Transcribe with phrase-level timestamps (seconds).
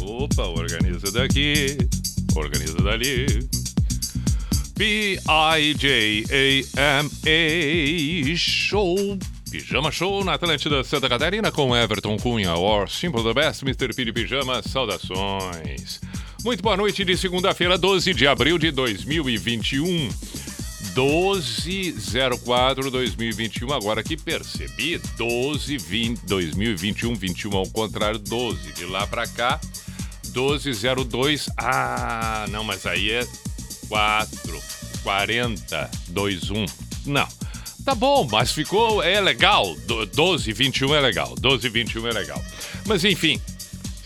[0.00, 1.76] Opa, organiza daqui,
[2.34, 3.26] organiza dali.
[4.74, 5.26] P-I-J-A-M-A
[8.36, 9.18] Show.
[9.50, 13.94] Pijama Show na Atlântida Santa Catarina com Everton Cunha, or Simple the Best, Mr.
[13.94, 16.00] P de Pijama, saudações.
[16.44, 20.08] Muito boa noite de segunda-feira, 12 de abril de 2021.
[20.94, 28.72] 1204-2021, agora que percebi, 12 20, 2021, 21 ao contrário, 12.
[28.72, 29.60] De lá pra cá,
[30.26, 31.50] 1202.
[31.56, 33.26] Ah, não, mas aí é
[33.88, 34.62] 4,
[35.02, 36.66] 40, 21.
[37.06, 37.28] Não.
[37.84, 39.76] Tá bom, mas ficou, é legal.
[40.14, 41.34] 12, 21 é legal.
[41.38, 42.42] 12, 21 é legal.
[42.86, 43.38] Mas enfim,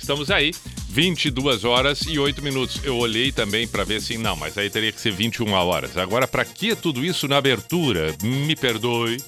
[0.00, 0.52] estamos aí.
[0.88, 2.80] 22 horas e 8 minutos.
[2.82, 5.96] Eu olhei também para ver assim, não, mas aí teria que ser 21 horas.
[5.96, 8.14] Agora, para que tudo isso na abertura?
[8.22, 9.18] Me perdoe.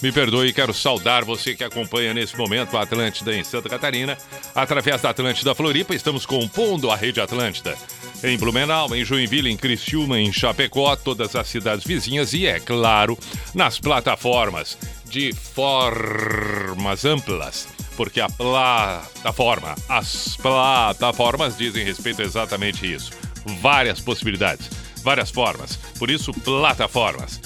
[0.00, 4.16] Me perdoe, quero saudar você que acompanha nesse momento a Atlântida em Santa Catarina.
[4.54, 7.76] Através da Atlântida Floripa, estamos compondo a rede Atlântida.
[8.22, 13.18] Em Blumenau, em Joinville, em Criciúma, em Chapecó, todas as cidades vizinhas e, é claro,
[13.52, 14.78] nas plataformas
[15.10, 23.10] de formas amplas porque a plataforma, as plataformas dizem respeito a exatamente isso.
[23.60, 24.70] Várias possibilidades,
[25.02, 25.74] várias formas.
[25.98, 27.40] Por isso, plataformas.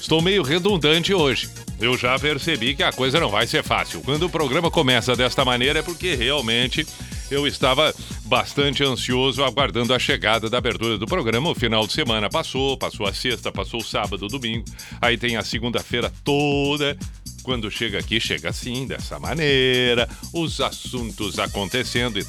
[0.00, 1.50] Estou meio redundante hoje.
[1.80, 4.00] Eu já percebi que a coisa não vai ser fácil.
[4.02, 6.86] Quando o programa começa desta maneira é porque realmente
[7.28, 7.92] eu estava
[8.26, 11.50] bastante ansioso aguardando a chegada da abertura do programa.
[11.50, 14.64] O final de semana passou, passou a sexta, passou o sábado, domingo.
[15.00, 16.96] Aí tem a segunda-feira toda
[17.42, 22.18] quando chega aqui, chega assim, dessa maneira, os assuntos acontecendo.
[22.18, 22.26] E...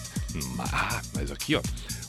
[0.60, 1.62] Ah, mas aqui, ó,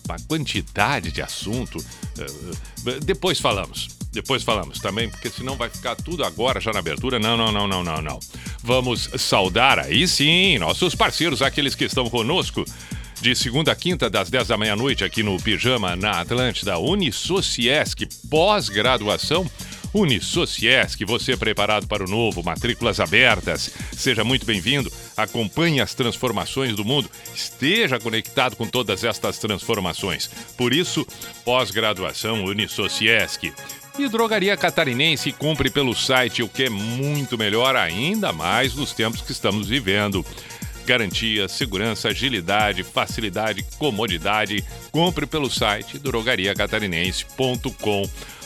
[0.07, 1.79] uma quantidade de assunto.
[1.79, 3.89] Uh, depois falamos.
[4.13, 7.19] Depois falamos também, porque senão vai ficar tudo agora já na abertura.
[7.19, 8.21] Não, não, não, não, não, não.
[8.63, 12.63] Vamos saudar aí sim nossos parceiros, aqueles que estão conosco
[13.23, 19.49] de segunda a quinta, das 10 da meia-noite, aqui no Pijama, na Atlântida, Unisociesc, pós-graduação
[19.94, 23.70] Unisociesc, você preparado para o novo, matrículas abertas.
[23.92, 24.91] Seja muito bem-vindo.
[25.16, 27.08] Acompanhe as transformações do mundo.
[27.34, 30.28] Esteja conectado com todas estas transformações.
[30.56, 31.06] Por isso,
[31.44, 33.53] pós-graduação Unisociesc.
[33.98, 39.20] E Drogaria Catarinense compre pelo site, o que é muito melhor ainda mais nos tempos
[39.20, 40.24] que estamos vivendo.
[40.86, 44.64] Garantia, segurança, agilidade, facilidade, comodidade.
[44.91, 48.41] Compre pelo site drogariacatarinense.com.br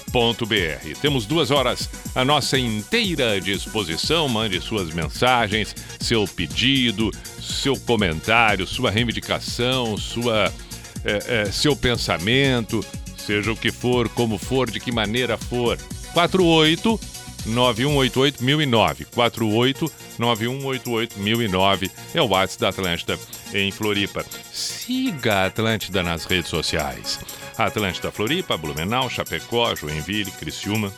[1.01, 4.29] temos duas horas à nossa inteira disposição.
[4.29, 10.53] Mande suas mensagens, seu pedido, seu comentário, sua reivindicação, sua,
[11.05, 12.85] é, é, seu pensamento,
[13.17, 15.79] seja o que for, como for, de que maneira for.
[16.13, 16.99] 48
[17.47, 19.05] 9188 1009.
[19.07, 23.19] 48 9188 1009 é o WhatsApp da Atlântida
[23.55, 24.25] em Floripa.
[24.53, 27.21] Siga a Atlântida nas redes sociais.
[27.57, 30.93] Atlântida Floripa, Blumenau, Chapecó, Joinville, Criciúma.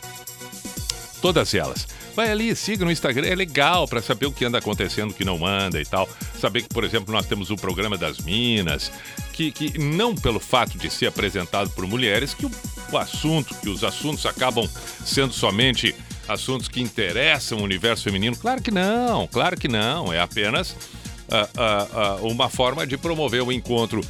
[1.21, 1.87] Todas elas.
[2.15, 5.23] Vai ali, siga no Instagram, é legal para saber o que anda acontecendo, o que
[5.23, 6.09] não anda e tal.
[6.37, 8.91] Saber que, por exemplo, nós temos o programa das Minas,
[9.31, 12.51] que, que não pelo fato de ser apresentado por mulheres, que o,
[12.91, 14.67] o assunto, que os assuntos acabam
[15.05, 15.95] sendo somente
[16.29, 18.35] assuntos que interessam o universo feminino.
[18.35, 20.13] Claro que não, claro que não.
[20.13, 24.01] É apenas uh, uh, uh, uma forma de promover o encontro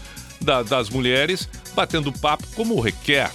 [0.42, 3.32] da, das mulheres batendo papo como requer.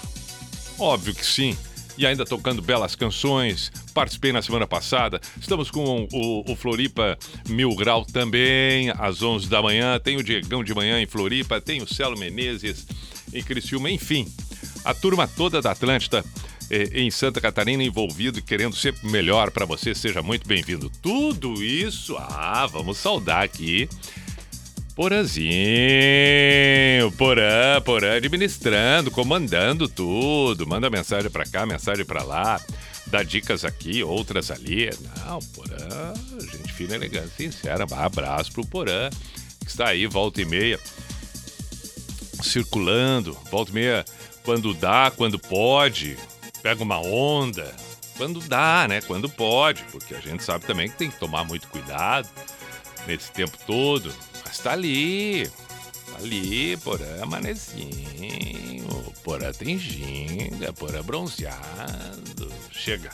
[0.79, 1.57] Óbvio que sim.
[1.97, 3.71] E ainda tocando belas canções.
[3.95, 5.21] Participei na semana passada.
[5.41, 7.17] Estamos com o, o Floripa
[7.49, 9.99] Mil Grau também, às 11 da manhã.
[10.01, 11.61] Tem o Diegão de manhã em Floripa.
[11.61, 12.85] Tem o Celo Menezes
[13.33, 13.89] em Criciúma.
[13.91, 14.27] Enfim,
[14.85, 16.25] a turma toda da Atlântida
[16.71, 19.95] em Santa Catarina envolvido e querendo sempre melhor para você.
[19.95, 20.91] Seja muito bem-vindo.
[21.03, 23.89] Tudo isso, ah, vamos saudar aqui
[24.95, 25.51] Porãzinho,
[27.19, 30.65] Porã, Porã administrando, comandando tudo.
[30.67, 32.61] Manda mensagem para cá, mensagem para lá.
[33.09, 34.89] Dá dicas aqui, outras ali.
[35.01, 37.85] Não, Porã, gente fina, elegante, sincera.
[37.91, 39.11] Abraço pro Porã,
[39.65, 40.79] que está aí, volta e meia,
[42.41, 43.37] circulando.
[43.51, 44.05] Volta e meia,
[44.45, 46.17] quando dá, quando pode.
[46.65, 47.71] Pega uma onda.
[48.17, 49.03] Quando dá, né?
[49.03, 52.27] Quando pode, porque a gente sabe também que tem que tomar muito cuidado
[53.07, 54.11] nesse tempo todo,
[54.43, 55.47] mas tá ali.
[55.47, 58.89] Tá ali, porã manezinho,
[59.23, 62.51] porã tem ginga, porã bronzeado.
[62.71, 63.11] Chega.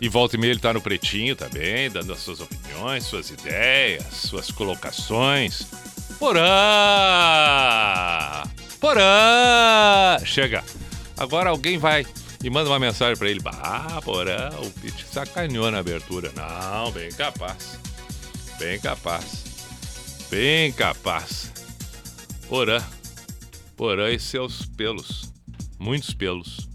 [0.00, 4.12] E volta e meia ele tá no pretinho também, dando as suas opiniões, suas ideias,
[4.12, 5.68] suas colocações.
[6.18, 6.42] Porã!
[8.80, 10.18] Porã!
[10.24, 10.64] Chega.
[11.16, 12.04] Agora alguém vai
[12.42, 13.40] e manda uma mensagem para ele.
[13.46, 16.32] Ah, porã, o Pete sacaneou na abertura.
[16.34, 17.78] Não, bem capaz.
[18.58, 19.44] Bem capaz.
[20.28, 21.52] Bem capaz.
[22.48, 22.82] Porã.
[23.76, 25.32] Porã e seus pelos.
[25.78, 26.68] Muitos pelos.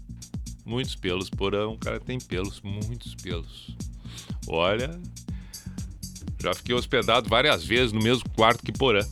[0.64, 1.28] Muitos pelos.
[1.28, 2.60] Porã, um cara tem pelos.
[2.62, 3.76] Muitos pelos.
[4.46, 4.98] Olha.
[6.40, 9.06] Já fiquei hospedado várias vezes no mesmo quarto que Porã.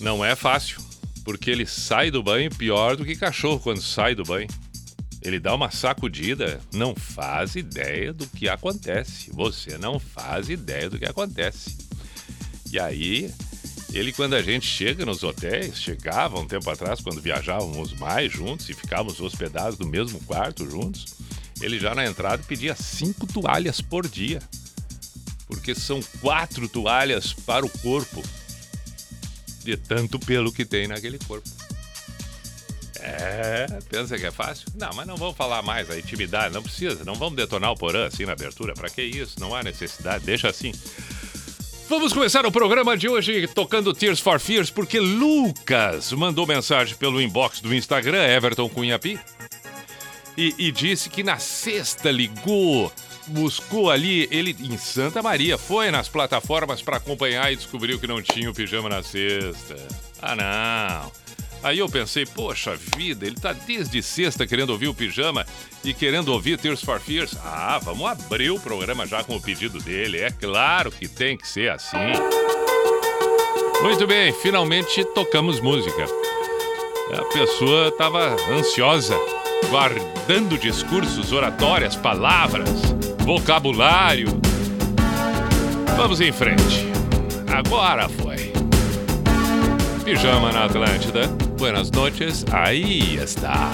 [0.00, 0.89] Não é fácil
[1.24, 4.48] porque ele sai do banho pior do que cachorro quando sai do banho.
[5.22, 9.30] Ele dá uma sacudida, não faz ideia do que acontece.
[9.32, 11.76] Você não faz ideia do que acontece.
[12.72, 13.30] E aí,
[13.92, 18.68] ele, quando a gente chega nos hotéis, chegava um tempo atrás, quando viajávamos mais juntos
[18.68, 21.06] e ficávamos hospedados no mesmo quarto juntos,
[21.60, 24.40] ele já na entrada pedia cinco toalhas por dia.
[25.46, 28.22] Porque são quatro toalhas para o corpo
[29.62, 31.48] de tanto pelo que tem naquele corpo.
[33.02, 34.66] É, pensa que é fácil?
[34.74, 38.06] Não, mas não vamos falar mais a intimidade, não precisa, não vamos detonar o porã
[38.06, 39.40] assim na abertura, para que isso?
[39.40, 40.72] Não há necessidade, deixa assim.
[41.88, 47.20] Vamos começar o programa de hoje tocando Tears for Fears, porque Lucas mandou mensagem pelo
[47.20, 49.18] inbox do Instagram, Everton Cunhapi,
[50.36, 52.92] e, e disse que na sexta ligou
[53.30, 58.20] buscou ali, ele em Santa Maria, foi nas plataformas para acompanhar e descobriu que não
[58.20, 59.76] tinha o pijama na sexta.
[60.20, 61.12] Ah, não.
[61.62, 65.46] Aí eu pensei, poxa vida, ele tá desde sexta querendo ouvir o pijama
[65.84, 67.36] e querendo ouvir Tears for Fears.
[67.44, 70.18] Ah, vamos abrir o programa já com o pedido dele.
[70.18, 71.98] É claro que tem que ser assim.
[73.82, 76.06] Muito bem, finalmente tocamos música.
[77.12, 79.16] A pessoa estava ansiosa,
[79.68, 84.28] guardando discursos, oratórias, palavras vocabulário.
[85.96, 86.88] Vamos em frente.
[87.46, 88.52] Agora foi.
[90.04, 91.28] Pijama na Atlântida.
[91.58, 92.44] Buenas noches.
[92.52, 93.70] Aí está.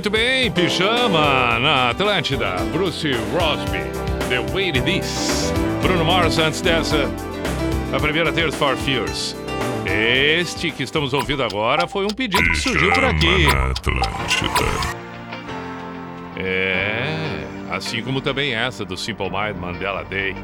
[0.00, 2.56] Muito bem, Pijama na Atlântida.
[2.72, 3.80] Bruce Rosby,
[4.30, 5.52] The Way It Is.
[5.82, 7.04] Bruno Mars antes dessa.
[7.94, 9.36] A primeira terça for Fears.
[9.84, 13.46] Este que estamos ouvindo agora foi um pedido Pijama que surgiu por aqui.
[13.46, 14.64] Na Atlântida.
[16.38, 20.34] É, assim como também essa do Simple Mind Mandela Day.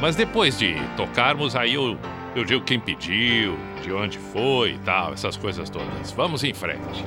[0.00, 1.98] Mas depois de tocarmos, aí eu,
[2.34, 6.12] eu digo quem pediu, de onde foi e tal, essas coisas todas.
[6.12, 7.04] Vamos em frente.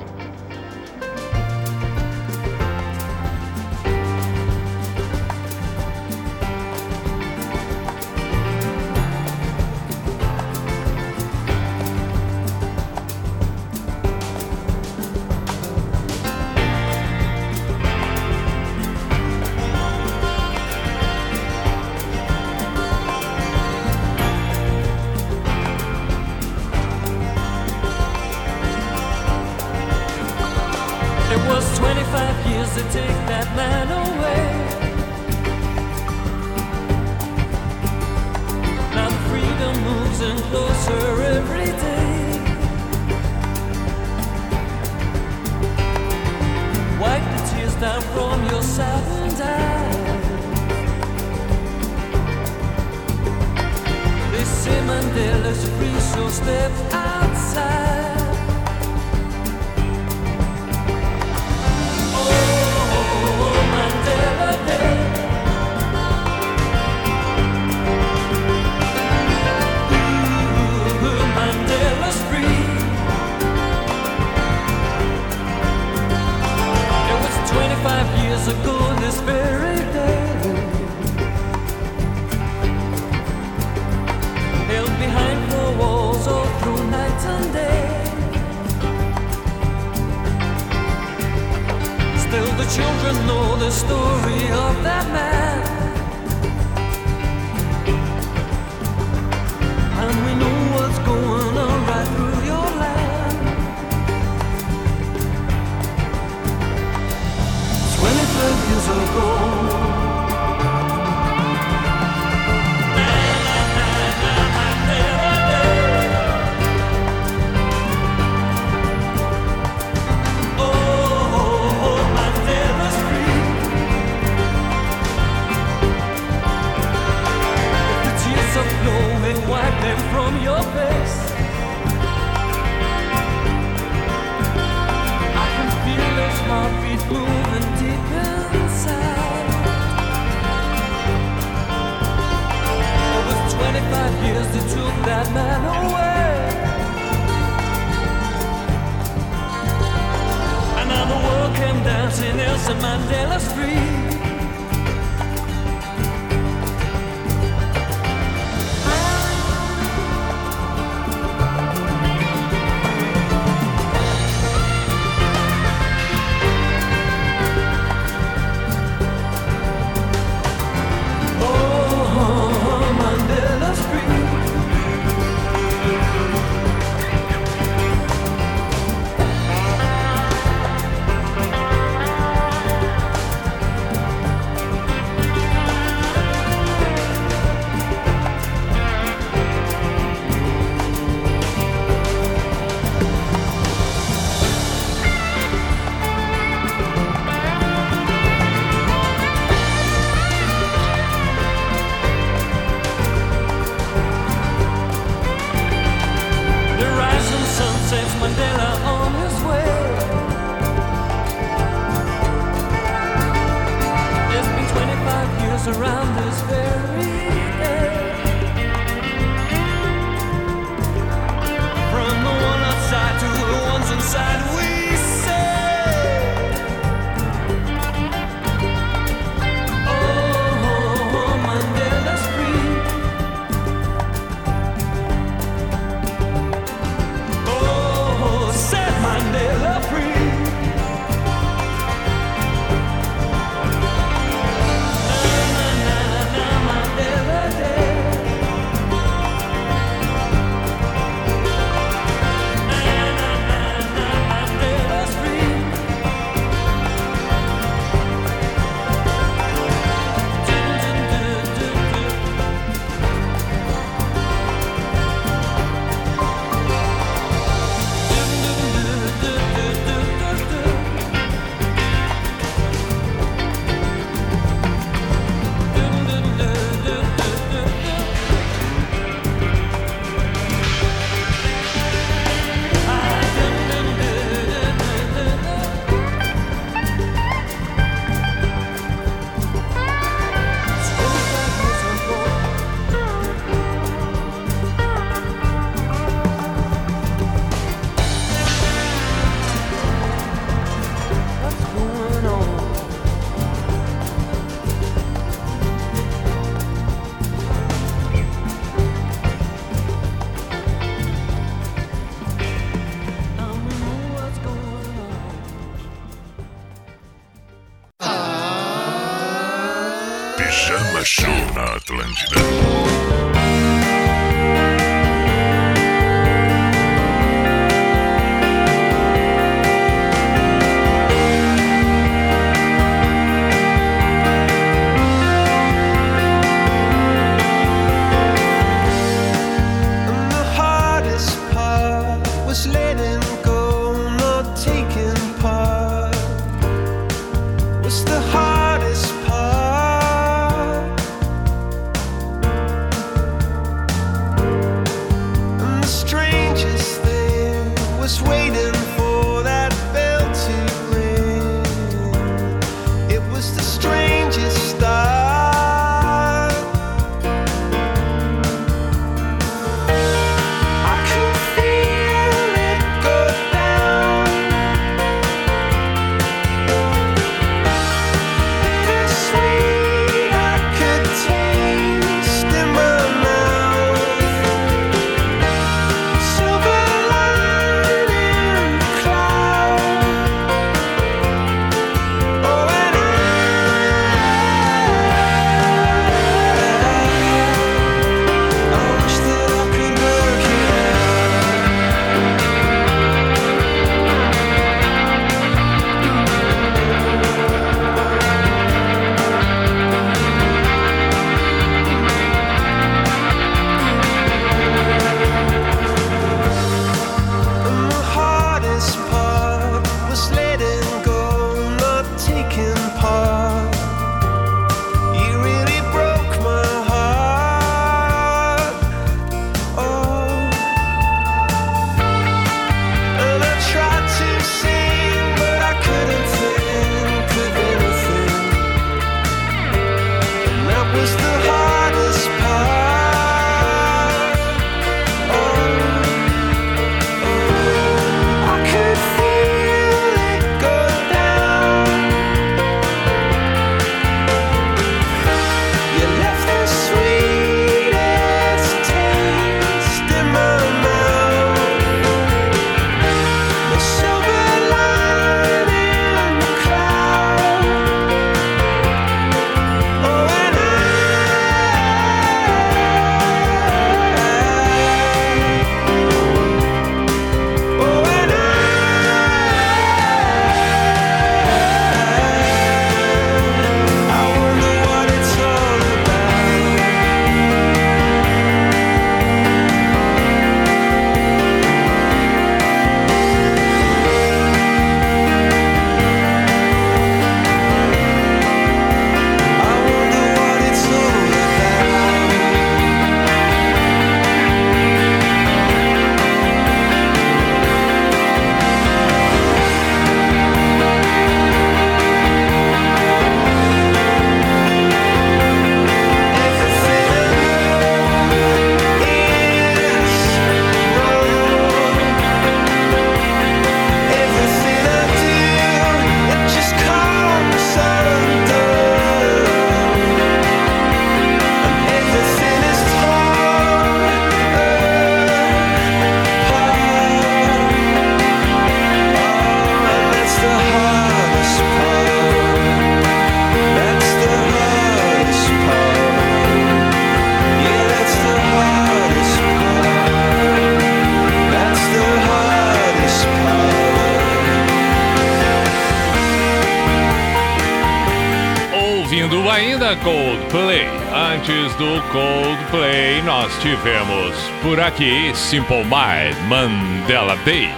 [563.60, 567.68] Tivemos por aqui Simple Mind, Mandela Day.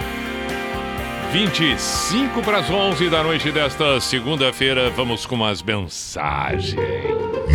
[1.33, 6.75] 25 para as 11 da noite desta segunda-feira, vamos com as mensagens.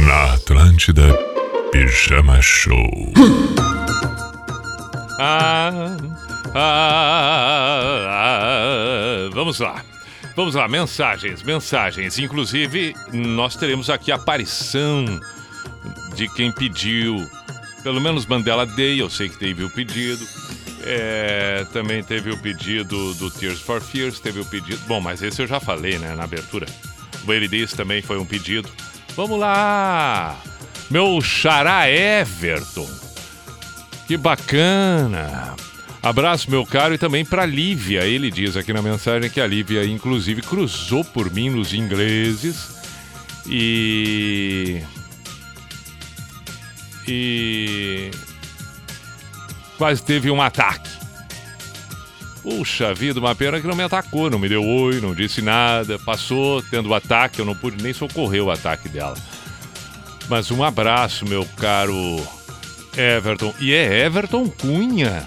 [0.06, 1.14] Na Atlântida,
[1.72, 3.12] Pijama Show.
[5.18, 5.96] Ah,
[6.54, 9.82] ah, ah, vamos lá.
[10.36, 12.18] Vamos lá, mensagens, mensagens.
[12.18, 15.04] Inclusive, nós teremos aqui a aparição
[16.14, 17.26] de quem pediu.
[17.82, 20.26] Pelo menos Mandela Day, eu sei que teve o pedido.
[20.82, 24.80] É, também teve o pedido do Tears for Fears, teve o pedido.
[24.86, 26.66] Bom, mas esse eu já falei, né, na abertura.
[27.26, 28.68] O Eridis também foi um pedido.
[29.14, 30.36] Vamos lá!
[30.90, 32.88] Meu xará Everton.
[34.06, 35.54] Que bacana!
[36.02, 38.04] Abraço, meu caro, e também para Lívia.
[38.04, 42.78] Ele diz aqui na mensagem que a Lívia, inclusive, cruzou por mim nos ingleses
[43.46, 44.80] e.
[47.08, 48.10] E.
[49.76, 50.90] Quase teve um ataque.
[52.42, 55.98] Puxa vida, uma pena que não me atacou, não me deu oi, não disse nada,
[55.98, 59.16] passou tendo o ataque, eu não pude nem socorrer o ataque dela.
[60.28, 61.94] Mas um abraço, meu caro
[62.96, 63.54] Everton.
[63.60, 65.26] E é Everton Cunha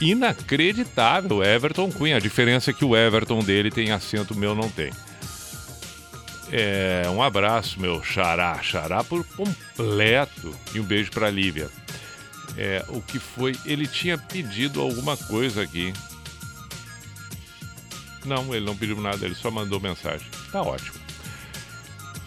[0.00, 1.42] inacreditável.
[1.42, 2.16] Everton Cunha.
[2.16, 4.90] A diferença é que o Everton dele tem acento, meu não tem.
[6.52, 8.60] É, um abraço, meu xará.
[8.62, 10.54] Xará por completo.
[10.74, 11.68] E um beijo pra Lívia.
[12.56, 13.54] É, o que foi?
[13.64, 15.92] Ele tinha pedido alguma coisa aqui.
[18.24, 20.26] Não, ele não pediu nada, ele só mandou mensagem.
[20.50, 20.96] Tá ótimo.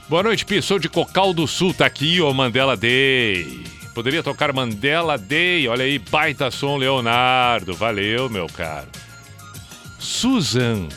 [0.07, 0.61] Boa noite, Pi.
[0.61, 1.73] Sou de Cocal do Sul.
[1.73, 3.63] Tá aqui, ô Mandela Day.
[3.93, 5.67] Poderia tocar Mandela Day.
[5.67, 7.73] Olha aí, baita som, Leonardo.
[7.73, 8.87] Valeu, meu caro.
[9.99, 10.87] Susan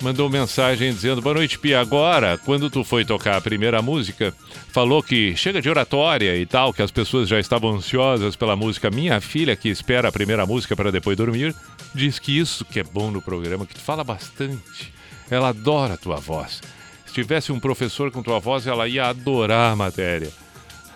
[0.00, 1.80] mandou mensagem dizendo: Boa noite, Pia.
[1.80, 4.34] Agora, quando tu foi tocar a primeira música,
[4.72, 8.90] falou que chega de oratória e tal, que as pessoas já estavam ansiosas pela música.
[8.90, 11.54] Minha filha, que espera a primeira música para depois dormir,
[11.94, 14.92] diz que isso que é bom no programa, que tu fala bastante.
[15.30, 16.60] Ela adora a tua voz.
[17.06, 20.30] Se tivesse um professor com tua voz, ela ia adorar a matéria.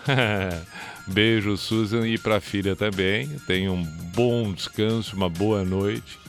[1.07, 3.27] Beijo, Susan, e para a filha também.
[3.47, 6.19] Tenha um bom descanso, uma boa noite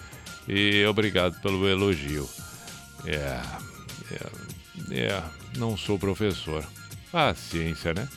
[0.52, 2.28] e obrigado pelo elogio.
[3.06, 3.40] É,
[4.10, 5.22] é, é
[5.56, 6.64] não sou professor.
[7.10, 8.08] Paciência, né?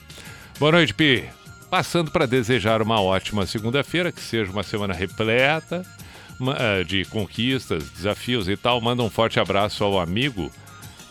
[0.59, 1.27] Boa noite, Pi.
[1.69, 5.83] Passando para desejar uma ótima segunda-feira, que seja uma semana repleta
[6.59, 8.79] eh, de conquistas, desafios e tal.
[8.79, 10.51] Manda um forte abraço ao amigo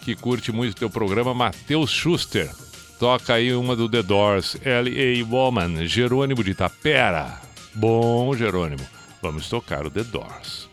[0.02, 2.50] que curte muito teu programa, Matheus Schuster.
[2.98, 5.26] Toca aí uma do The Doors, L.A.
[5.26, 7.40] Woman, Jerônimo de Tapera.
[7.74, 8.86] Bom, Jerônimo,
[9.20, 10.71] vamos tocar o The Doors.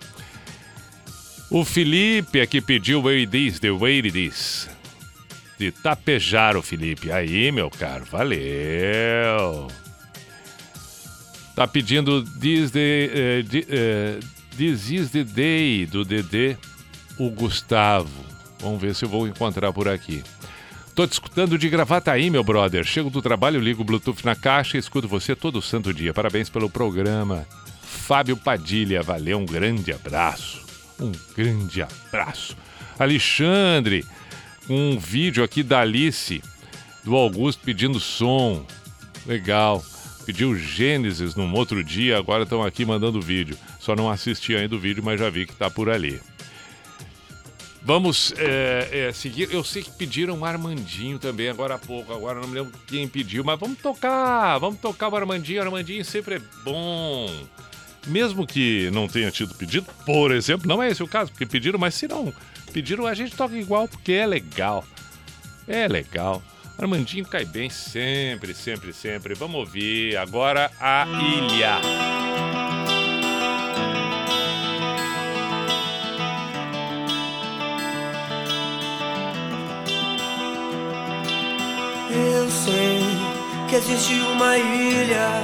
[1.52, 4.70] O Felipe aqui pediu Where It Is, The Way It Is.
[5.58, 7.12] De tapejar o Felipe.
[7.12, 9.68] Aí, meu caro, valeu.
[11.56, 16.56] Tá pedindo This, the, uh, This Is The Day, do DD,
[17.18, 18.26] o Gustavo.
[18.62, 20.24] Vamos ver se eu vou encontrar por aqui.
[20.94, 22.84] Tô te escutando de gravata aí, meu brother.
[22.84, 26.14] Chego do trabalho, ligo o Bluetooth na caixa e escuto você todo santo dia.
[26.14, 27.48] Parabéns pelo programa.
[27.82, 30.69] Fábio Padilha, valeu, um grande abraço.
[31.00, 32.56] Um grande abraço.
[32.98, 34.06] Alexandre,
[34.70, 36.44] um vídeo aqui da Alice,
[37.04, 38.66] do Augusto pedindo som.
[39.26, 39.84] Legal.
[40.26, 43.58] Pediu Gênesis num outro dia, agora estão aqui mandando vídeo.
[43.80, 46.22] Só não assisti ainda o vídeo, mas já vi que tá por ali.
[47.82, 49.52] Vamos é, é, seguir.
[49.52, 52.14] Eu sei que pediram Armandinho também agora há pouco.
[52.14, 54.58] Agora não me lembro quem pediu, mas vamos tocar.
[54.60, 55.62] Vamos tocar o Armandinho.
[55.62, 57.48] O Armandinho sempre é bom.
[58.08, 61.78] Mesmo que não tenha tido pedido, por exemplo, não é esse o caso, porque pediram,
[61.78, 62.34] mas se não
[62.72, 64.86] pediram, a gente toca igual, porque é legal.
[65.68, 66.42] É legal.
[66.78, 69.34] Armandinho cai bem sempre, sempre, sempre.
[69.34, 71.80] Vamos ouvir agora a Ilha.
[82.12, 83.02] Eu sei
[83.70, 85.44] que existe uma ilha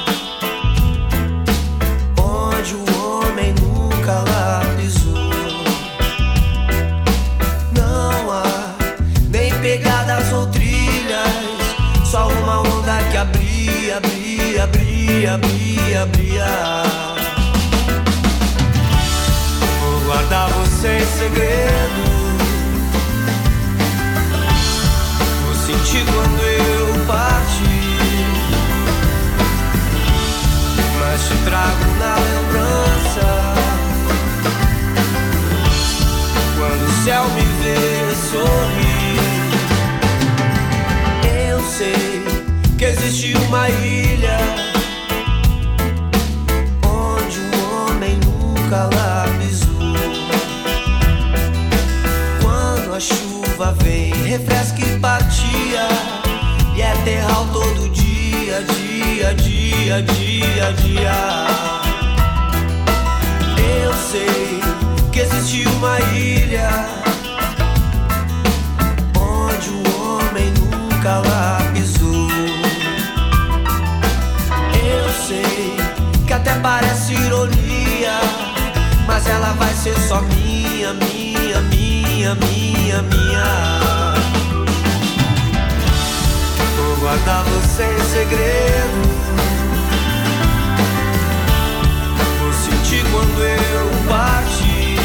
[13.21, 17.11] abria, abria, abria, abria, abria.
[20.05, 22.03] guardar você em segredo.
[25.45, 28.25] Vou sentir quando eu partir,
[30.99, 33.27] mas te trago na lembrança.
[36.57, 39.19] Quando o céu me vê sorrir,
[41.49, 42.30] eu sei
[43.11, 44.37] existe uma ilha
[46.87, 49.93] onde o homem nunca lá pisou.
[52.41, 55.89] Quando a chuva vem, refresca e partia,
[56.73, 61.47] e é terral todo dia, dia, dia, dia, dia.
[63.83, 64.61] Eu sei
[65.11, 66.87] que existe uma ilha
[69.19, 71.40] onde o homem nunca lá
[76.41, 78.19] até parece ironia,
[79.05, 84.15] mas ela vai ser só minha, minha, minha, minha, minha.
[86.77, 89.01] Vou guardar você em segredo.
[92.39, 94.99] Vou sentir quando eu partir,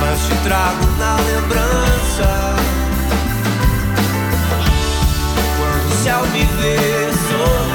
[0.00, 2.56] mas te trago na lembrança.
[5.56, 7.73] Quando o céu me vê sorrir.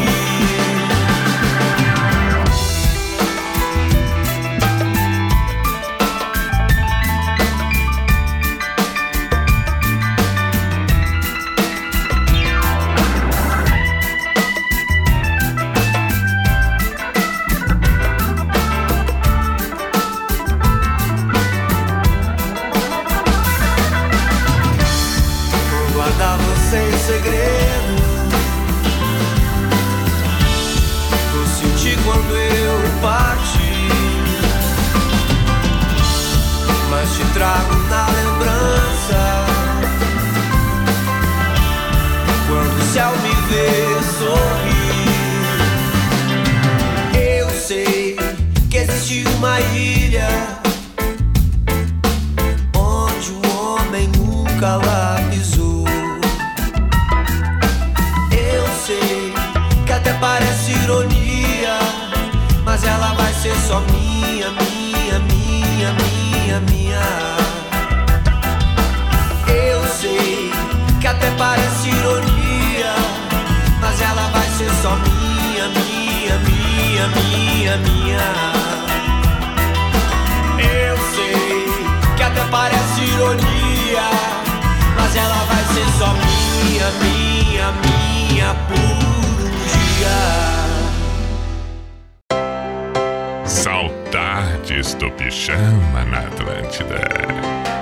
[94.79, 97.78] Do pijama na Atlântida.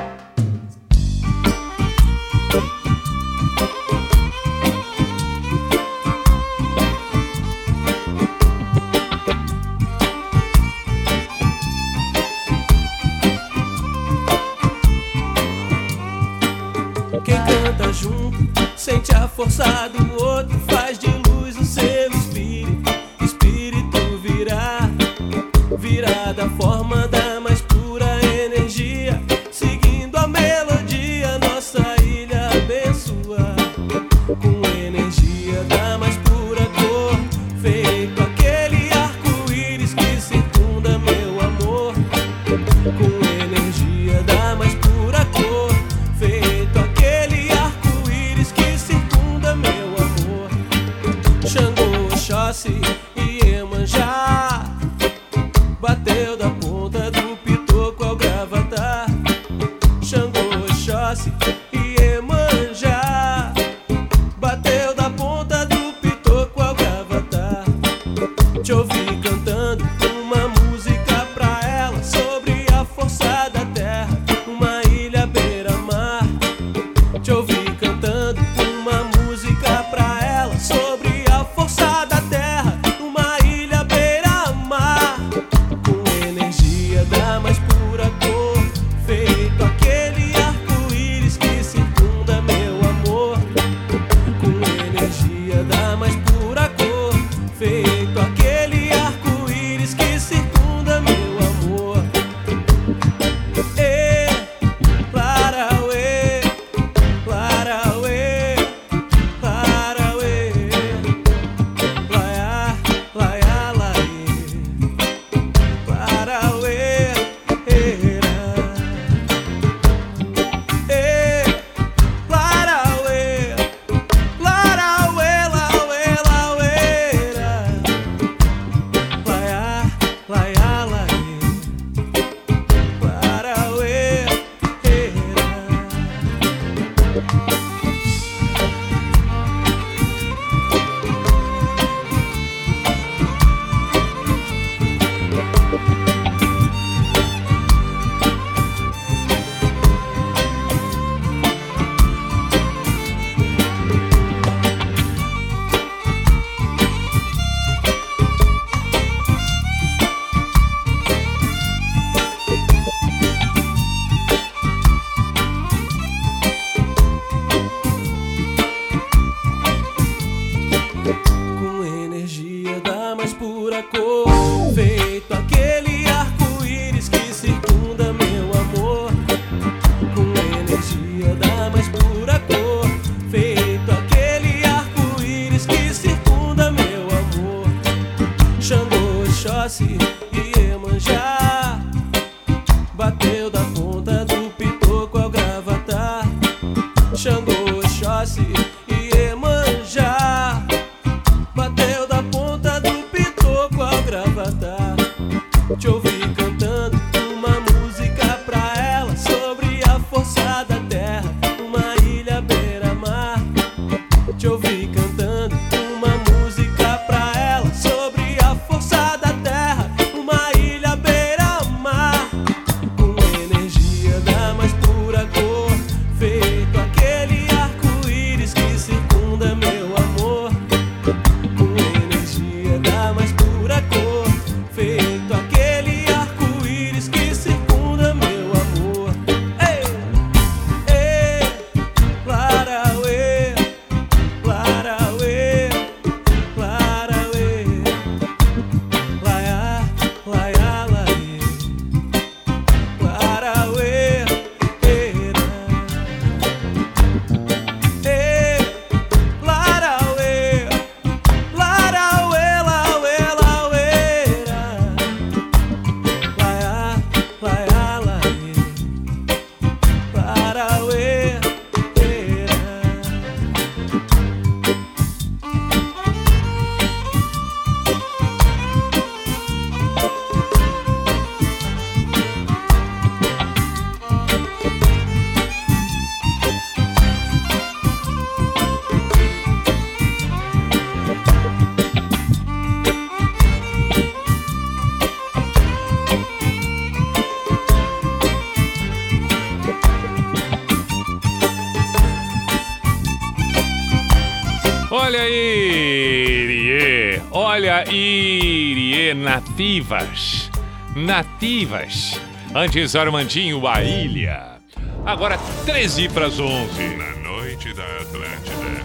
[309.57, 310.51] Nativas.
[310.95, 312.21] Nativas.
[312.53, 314.59] Antes Armandinho, a ilha.
[315.03, 315.35] Agora
[315.65, 316.79] 13 para as 11.
[316.95, 318.83] Na noite da Atlântida.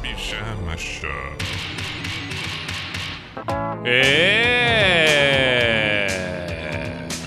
[0.00, 1.10] Pijama Show.
[3.84, 4.46] É.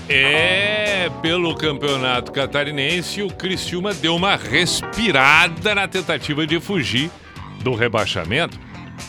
[0.08, 1.10] É.
[1.20, 7.10] Pelo campeonato catarinense, o Criciúma deu uma respirada na tentativa de fugir
[7.62, 8.58] do rebaixamento.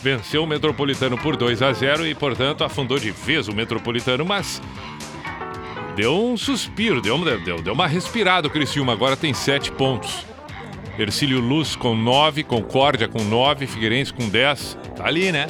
[0.04, 4.60] Venceu o Metropolitano por 2 a 0 e, portanto, afundou de vez o Metropolitano, mas
[5.96, 8.92] deu um suspiro, deu, deu, deu uma respirada o Criciúma.
[8.92, 10.26] Agora tem 7 pontos.
[10.98, 14.78] Ercílio Luz com 9, Concórdia com 9, Figueirense com 10.
[14.94, 15.46] Tá ali, né?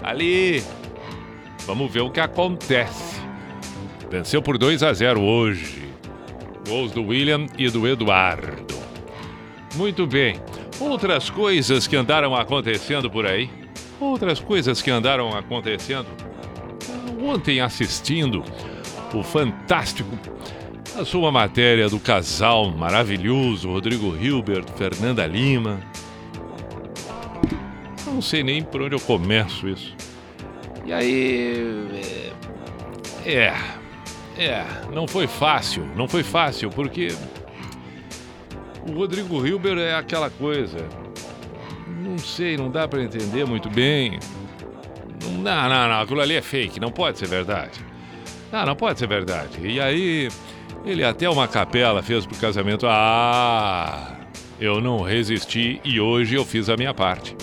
[0.00, 0.64] Tá ali.
[1.66, 3.20] Vamos ver o que acontece.
[4.10, 5.92] Venceu por 2 a 0 hoje.
[6.66, 8.74] Gols do William e do Eduardo.
[9.74, 10.40] Muito bem.
[10.80, 13.50] Outras coisas que andaram acontecendo por aí.
[14.00, 16.08] Outras coisas que andaram acontecendo.
[17.22, 18.44] Ontem assistindo
[19.14, 20.10] o fantástico
[20.98, 25.80] a sua matéria do casal maravilhoso Rodrigo Hilbert, Fernanda Lima.
[28.06, 29.94] Não sei nem por onde eu começo isso.
[30.86, 32.02] E aí.
[33.26, 33.52] É.
[34.38, 35.86] é não foi fácil.
[35.94, 37.14] Não foi fácil, porque.
[38.88, 40.88] O Rodrigo Hilbert é aquela coisa.
[41.86, 44.18] Não sei, não dá para entender muito bem.
[45.22, 46.00] Não, não, não.
[46.00, 46.78] Aquilo ali é fake.
[46.78, 47.80] Não pode ser verdade.
[48.52, 49.58] Não, não pode ser verdade.
[49.66, 50.28] E aí.
[50.84, 52.86] Ele até uma capela fez pro casamento.
[52.88, 54.16] Ah!
[54.60, 57.36] Eu não resisti e hoje eu fiz a minha parte.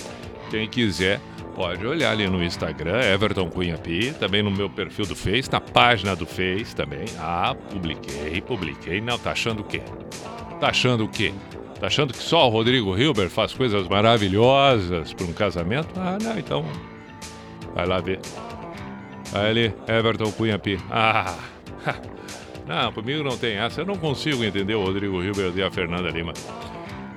[0.50, 1.20] Quem quiser
[1.56, 5.62] pode olhar ali no Instagram, Everton Cunha Pi, também no meu perfil do Face, na
[5.62, 7.06] página do Face também.
[7.20, 9.02] Ah, publiquei, publiquei.
[9.02, 9.82] Não, tá achando o quê?
[10.60, 11.34] Tá achando o quê?
[11.80, 15.90] Tá achando que só o Rodrigo Hilbert faz coisas maravilhosas para um casamento?
[16.00, 16.66] Ah, não, então.
[17.74, 18.20] Vai lá ver.
[19.34, 20.80] Aí ali, Everton Cunha Pi.
[20.90, 21.36] Ah!
[22.66, 23.82] Não, comigo não tem essa.
[23.82, 26.32] Eu não consigo entender o Rodrigo Hilbert e a Fernanda Lima.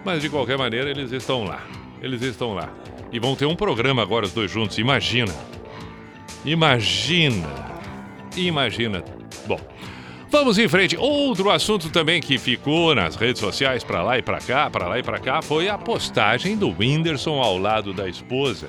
[0.04, 1.62] Mas de qualquer maneira, eles estão lá.
[2.02, 2.68] Eles estão lá.
[3.12, 4.76] E vão ter um programa agora, os dois juntos.
[4.78, 5.32] Imagina.
[6.44, 7.48] Imagina.
[8.36, 9.04] Imagina.
[9.46, 9.60] Bom,
[10.36, 10.98] vamos em frente.
[10.98, 14.98] Outro assunto também que ficou nas redes sociais para lá e para cá, para lá
[14.98, 18.68] e para cá, foi a postagem do Whindersson ao lado da esposa.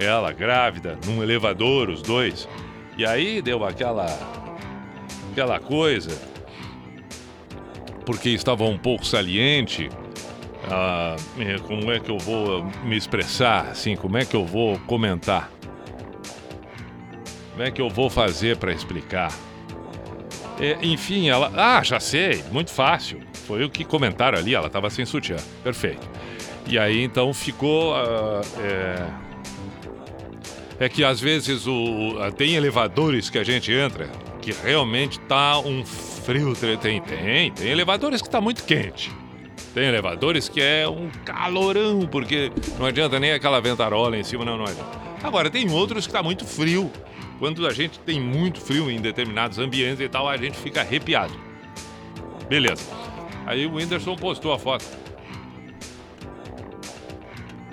[0.00, 2.48] Ela grávida, num elevador, os dois.
[2.98, 4.06] E aí deu aquela
[5.30, 6.20] aquela coisa,
[8.04, 9.88] porque estava um pouco saliente.
[10.68, 11.14] Ah,
[11.68, 13.68] como é que eu vou me expressar?
[13.68, 15.52] Assim, como é que eu vou comentar?
[17.52, 19.32] Como é que eu vou fazer para explicar?
[20.60, 21.50] É, enfim, ela.
[21.56, 23.20] Ah, já sei, muito fácil.
[23.46, 25.36] Foi o que comentaram ali, ela estava sem sutiã.
[25.64, 26.06] Perfeito.
[26.66, 27.94] E aí então ficou.
[27.94, 28.42] Uh,
[30.78, 30.84] é...
[30.84, 34.08] é que às vezes o, tem elevadores que a gente entra
[34.40, 36.54] que realmente tá um frio.
[36.54, 39.10] Tem, tem, tem elevadores que tá muito quente.
[39.74, 44.58] Tem elevadores que é um calorão, porque não adianta nem aquela ventarola em cima, não,
[44.58, 44.98] não adianta.
[45.22, 46.90] Agora, tem outros que tá muito frio.
[47.40, 51.32] Quando a gente tem muito frio em determinados ambientes e tal, a gente fica arrepiado.
[52.50, 52.84] Beleza.
[53.46, 54.84] Aí o Whindersson postou a foto.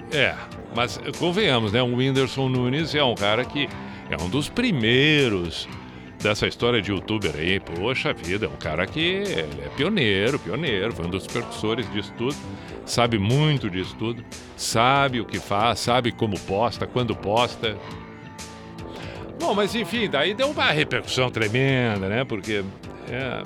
[0.09, 0.33] É,
[0.73, 1.83] mas convenhamos, né?
[1.83, 3.67] O Whindersson Nunes é um cara que
[4.09, 5.67] é um dos primeiros
[6.17, 7.59] dessa história de youtuber aí.
[7.59, 12.35] Poxa vida, é um cara que é pioneiro, pioneiro, foi um dos percussores disso tudo,
[12.85, 14.23] sabe muito disso tudo,
[14.55, 17.77] sabe o que faz, sabe como posta, quando posta.
[19.39, 22.23] Bom, mas enfim, daí deu uma repercussão tremenda, né?
[22.23, 22.63] Porque
[23.09, 23.43] é,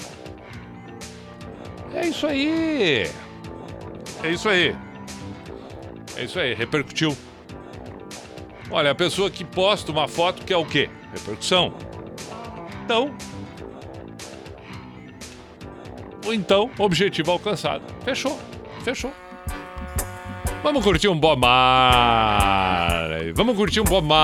[1.94, 3.10] é isso aí.
[4.24, 4.76] É isso aí.
[6.16, 7.16] É isso aí, repercutiu.
[8.70, 10.90] Olha, a pessoa que posta uma foto quer o quê?
[11.14, 11.74] Repercussão.
[12.86, 13.14] Então.
[16.26, 17.84] Ou então, objetivo alcançado.
[18.06, 18.40] Fechou.
[18.84, 19.14] Fechou.
[20.64, 23.34] Vamos curtir um Bob Marley.
[23.34, 24.22] Vamos curtir um Bob Marley.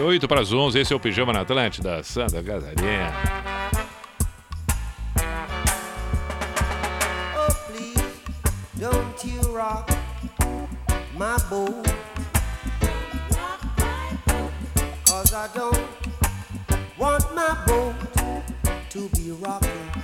[0.00, 0.78] 8 para as 11.
[0.78, 3.12] Esse é o Pijama na Atlântida, Santa Catarina.
[7.36, 8.04] Oh, please,
[8.78, 9.92] don't you rock
[11.18, 11.74] my boat.
[15.06, 15.80] Cause I don't
[16.96, 17.94] want my boat
[18.90, 20.03] to be rocking.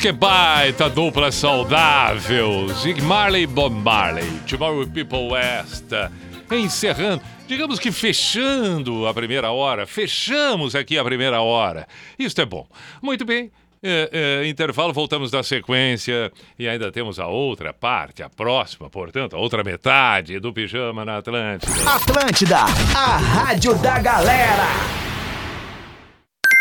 [0.00, 2.68] Que baita dupla saudável.
[2.80, 4.24] Zig Marley Bob Marley.
[4.48, 5.92] Tomorrow People West.
[6.50, 9.86] Encerrando, digamos que fechando a primeira hora.
[9.86, 11.86] Fechamos aqui a primeira hora.
[12.18, 12.66] Isto é bom.
[13.02, 13.52] Muito bem.
[13.82, 19.34] É, é, intervalo, voltamos da sequência e ainda temos a outra parte, a próxima, portanto,
[19.34, 21.72] a outra metade do Pijama na Atlântida.
[21.90, 25.09] Atlântida, a rádio da galera.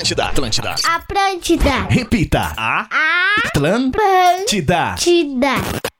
[0.00, 0.74] Atlântida, Atlântida.
[0.96, 1.86] Atlântida.
[1.90, 2.54] Repita.
[2.56, 2.86] A.
[3.44, 4.94] Atlântida.
[4.94, 5.99] Atlântida.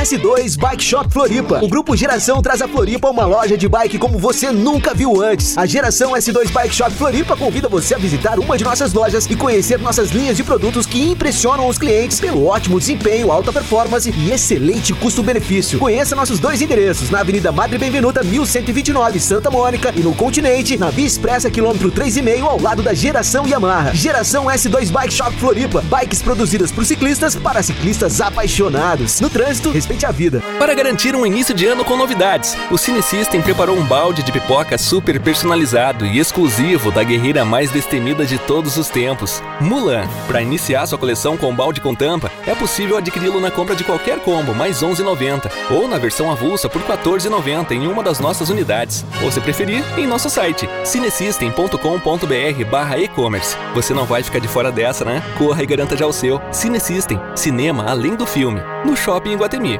[0.00, 1.62] S2 Bike Shop Floripa.
[1.62, 5.58] O Grupo Geração traz a Floripa uma loja de bike como você nunca viu antes.
[5.58, 9.36] A Geração S2 Bike Shop Floripa convida você a visitar uma de nossas lojas e
[9.36, 14.30] conhecer nossas linhas de produtos que impressionam os clientes pelo ótimo desempenho, alta performance e
[14.30, 15.78] excelente custo-benefício.
[15.78, 20.88] Conheça nossos dois endereços na Avenida Madre Benvenuta 1129, Santa Mônica e no Continente, na
[20.88, 23.92] Via Expressa quilômetro 3,5 ao lado da Geração Yamaha.
[23.92, 25.82] Geração S2 Bike Shop Floripa.
[25.82, 29.20] Bikes produzidas por ciclistas para ciclistas apaixonados.
[29.20, 29.70] No trânsito,
[30.06, 30.42] a vida.
[30.58, 34.32] Para garantir um início de ano com novidades, o Cine System preparou um balde de
[34.32, 40.06] pipoca super personalizado e exclusivo da guerreira mais destemida de todos os tempos, Mulan.
[40.26, 44.20] Para iniciar sua coleção com balde com tampa, é possível adquiri-lo na compra de qualquer
[44.20, 48.48] combo, mais R$ 11,90, ou na versão avulsa por R$ 14,90 em uma das nossas
[48.48, 49.04] unidades.
[49.22, 53.56] Ou se preferir, em nosso site, cinesystem.com.br barra e-commerce.
[53.74, 55.22] Você não vai ficar de fora dessa, né?
[55.36, 56.40] Corra e garanta já o seu.
[56.52, 59.79] Cine System, cinema além do filme, no Shopping Guatemi.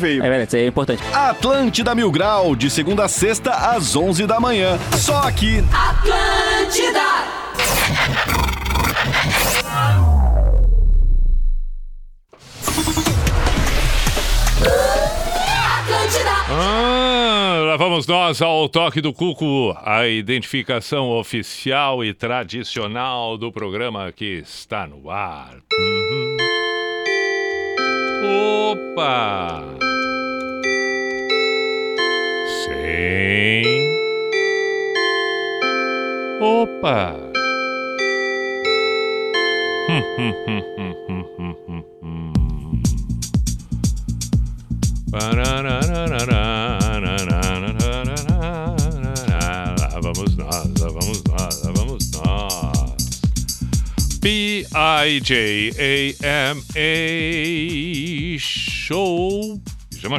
[0.00, 0.24] veio.
[0.24, 1.02] É verdade, isso aí é importante.
[1.12, 4.78] Atlântida Mil Grau, de segunda a sexta, às 11 da manhã.
[4.96, 5.62] Só aqui.
[5.72, 7.00] Atlântida!
[16.52, 24.10] Ah, lá vamos nós ao toque do Cuco, a identificação oficial e tradicional do programa
[24.10, 25.54] que está no ar.
[25.72, 26.69] Uhum.
[28.22, 29.64] Opa!
[32.64, 33.64] Sim.
[36.40, 37.16] Opa!
[39.88, 40.10] Hum,
[55.00, 55.00] vamos nós.
[55.00, 56.60] P-I-J-A-M-A
[58.38, 59.60] Show.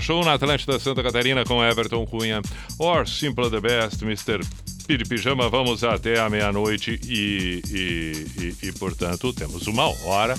[0.02, 2.42] Show na Atlântida Santa Catarina com Everton Cunha.
[2.80, 4.40] Or Simple the Best, Mr.
[4.88, 5.50] Pide Pijama.
[5.50, 10.36] Vamos até a meia-noite e, e, e, e, portanto, temos uma hora.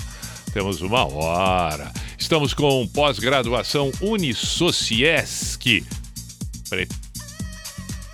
[0.53, 1.91] Temos uma hora.
[2.17, 5.83] Estamos com pós-graduação Unisociesc.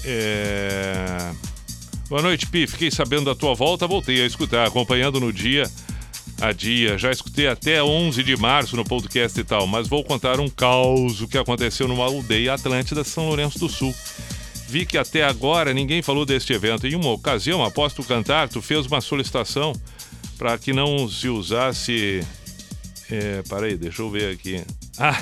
[0.03, 1.31] é...
[2.09, 2.65] Boa noite, Pi.
[2.65, 5.69] Fiquei sabendo da tua volta, voltei a escutar, acompanhando no dia
[6.41, 6.97] a dia.
[6.97, 11.23] Já escutei até 11 de março no podcast e tal, mas vou contar um caos
[11.25, 13.93] que aconteceu numa aldeia Atlântida, São Lourenço do Sul.
[14.69, 16.85] Vi que até agora ninguém falou deste evento.
[16.85, 19.73] Em uma ocasião, após tu cantar, tu fez uma solicitação
[20.37, 22.23] para que não se usasse.
[23.09, 24.63] É, peraí, deixa eu ver aqui.
[25.01, 25.15] Ah,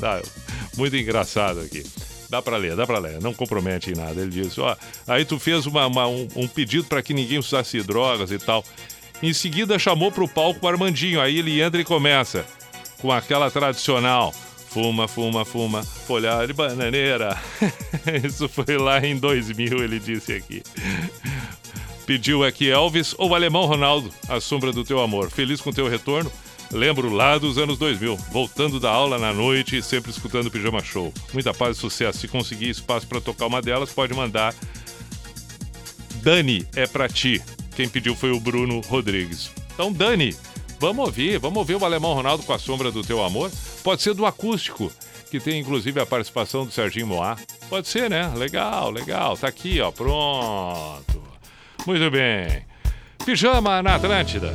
[0.00, 0.20] tá,
[0.76, 1.86] muito engraçado aqui.
[2.28, 4.20] Dá para ler, dá para ler, não compromete em nada.
[4.20, 4.76] Ele disse: ó,
[5.06, 8.64] aí tu fez uma, uma, um, um pedido para que ninguém usasse drogas e tal.
[9.22, 11.20] Em seguida chamou pro palco o Armandinho.
[11.20, 12.44] Aí ele entra e começa
[12.98, 14.34] com aquela tradicional.
[14.70, 17.36] Fuma, fuma, fuma, folhar de bananeira.
[18.24, 20.62] Isso foi lá em 2000, ele disse aqui.
[22.06, 25.28] Pediu aqui Elvis ou Alemão Ronaldo, A Sombra do Teu Amor.
[25.28, 26.30] Feliz com teu retorno.
[26.72, 31.12] Lembro lá dos anos 2000, voltando da aula na noite e sempre escutando Pijama Show.
[31.32, 32.20] Muita paz e sucesso.
[32.20, 34.54] Se conseguir espaço para tocar uma delas, pode mandar.
[36.22, 37.42] Dani, é pra ti.
[37.74, 39.50] Quem pediu foi o Bruno Rodrigues.
[39.74, 40.36] Então, Dani,
[40.80, 43.52] vamos ouvir, vamos ouvir o Alemão Ronaldo com a sombra do teu amor.
[43.84, 44.90] Pode ser do acústico,
[45.30, 47.36] que tem inclusive a participação do Serginho Moá.
[47.68, 48.32] Pode ser, né?
[48.34, 49.36] Legal, legal.
[49.36, 49.92] Tá aqui, ó.
[49.92, 51.22] Pronto.
[51.86, 52.64] Muito bem.
[53.24, 54.54] Pijama na Atlântida.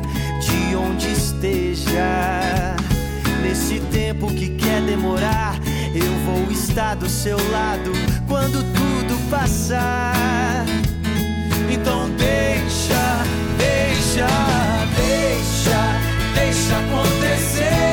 [0.71, 2.77] de onde esteja.
[3.43, 5.59] Nesse tempo que quer demorar,
[5.93, 7.91] eu vou estar do seu lado
[8.25, 10.65] quando tudo passar.
[11.69, 13.25] Então deixa,
[13.57, 14.27] deixa,
[14.95, 17.90] deixa, deixa acontecer.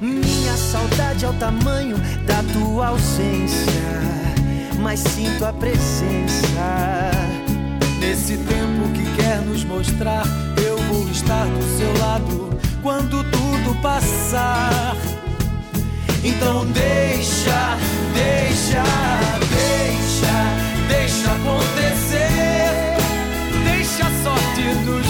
[0.00, 1.96] Minha saudade é o tamanho
[2.26, 4.00] da tua ausência.
[4.80, 7.10] Mas sinto a presença.
[7.98, 10.24] Nesse tempo que quer nos mostrar,
[10.66, 14.96] eu vou estar do seu lado quando tudo passar.
[16.24, 17.76] Então deixa,
[18.14, 18.82] deixa,
[19.50, 20.34] deixa,
[20.88, 22.96] deixa acontecer.
[23.64, 25.09] Deixa a sorte nos.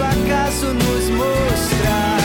[0.00, 2.16] O acaso nos mostrar.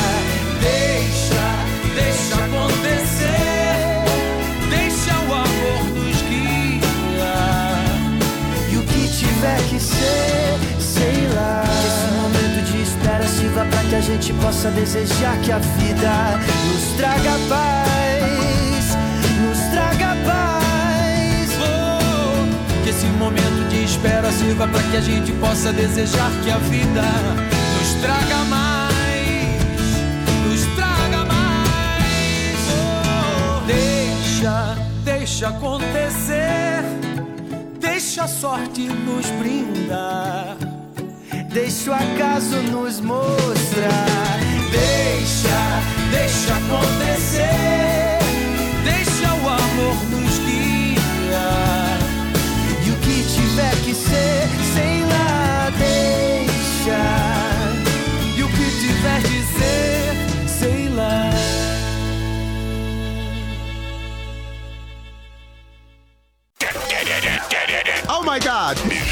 [0.62, 1.46] Deixa,
[1.94, 4.06] deixa acontecer.
[4.70, 7.84] Deixa o amor nos guiar.
[8.72, 11.66] E o que tiver que ser, sei lá.
[11.68, 16.40] Que esse momento de espera sirva pra que a gente possa desejar que a vida
[16.68, 18.96] nos traga paz.
[19.42, 21.50] Nos traga paz.
[21.60, 26.58] Oh, que esse momento de espera sirva pra que a gente possa desejar que a
[26.58, 27.55] vida
[34.46, 36.84] deixa, deixa acontecer.
[37.80, 40.58] Deixa a sorte nos brindar.
[41.52, 44.40] Deixa o acaso nos mostrar.
[44.72, 45.82] Deixa,
[46.12, 48.20] deixa acontecer.
[48.84, 51.98] Deixa o amor nos guiar.
[52.86, 54.95] E o que tiver que ser, sei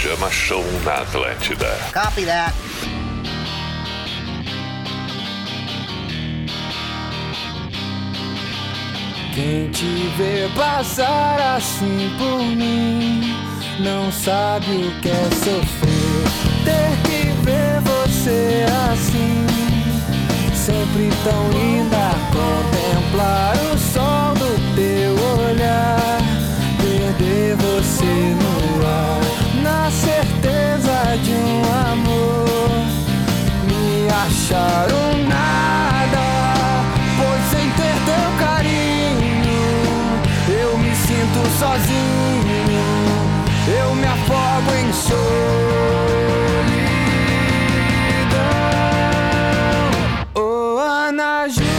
[0.03, 1.79] Pijama Show na Atlântida.
[1.93, 2.53] Copy that.
[9.33, 13.33] Quem te vê passar assim por mim
[13.79, 16.27] não sabe o que é sofrer.
[16.65, 19.45] Ter que ver você assim,
[20.53, 22.11] sempre tão linda.
[22.33, 25.13] Contemplar o sol do teu
[25.45, 26.17] olhar,
[26.81, 32.69] perder você no ar, na certeza de um amor.
[33.65, 36.25] Me acharam nada,
[37.17, 40.21] pois sem ter teu carinho,
[40.61, 42.83] eu me sinto sozinho,
[43.79, 45.23] eu me afogo em solidão.
[50.35, 51.72] Oh, Ana Júlia,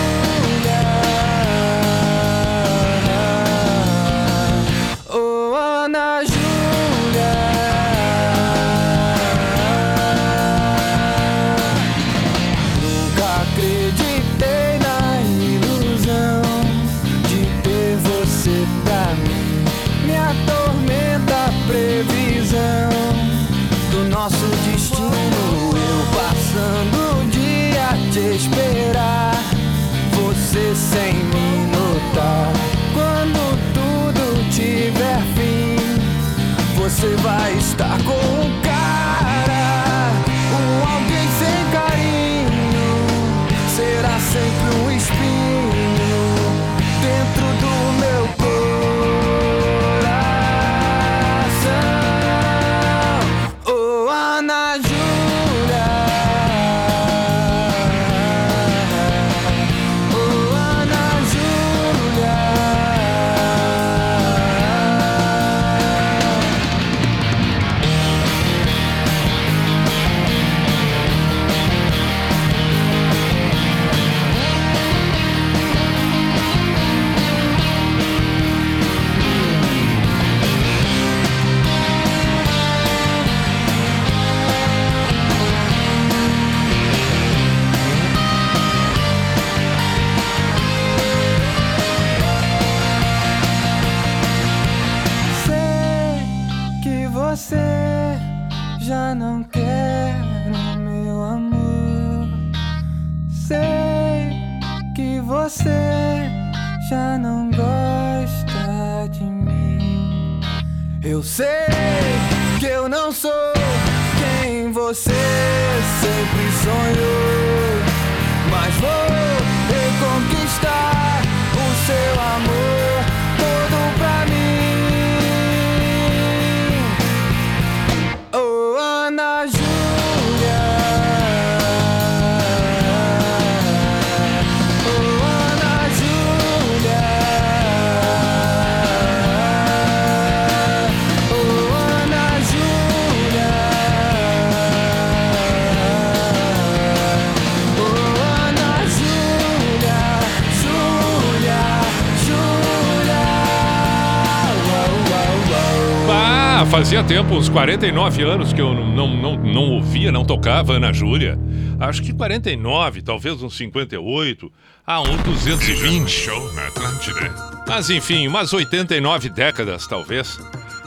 [156.85, 161.39] fazia tempo, uns 49 anos que eu não, não, não ouvia, não tocava Ana Júlia.
[161.81, 164.53] Acho que 49, talvez uns 58.
[164.87, 166.07] Ah, uns 220.
[166.11, 167.35] Show na Atlântida.
[167.67, 170.39] Mas enfim, umas 89 décadas, talvez.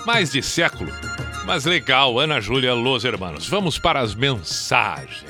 [0.06, 0.91] Mais de século.
[1.48, 3.49] Mas legal, Ana Júlia Los Hermanos.
[3.49, 5.26] Vamos para as mensagens.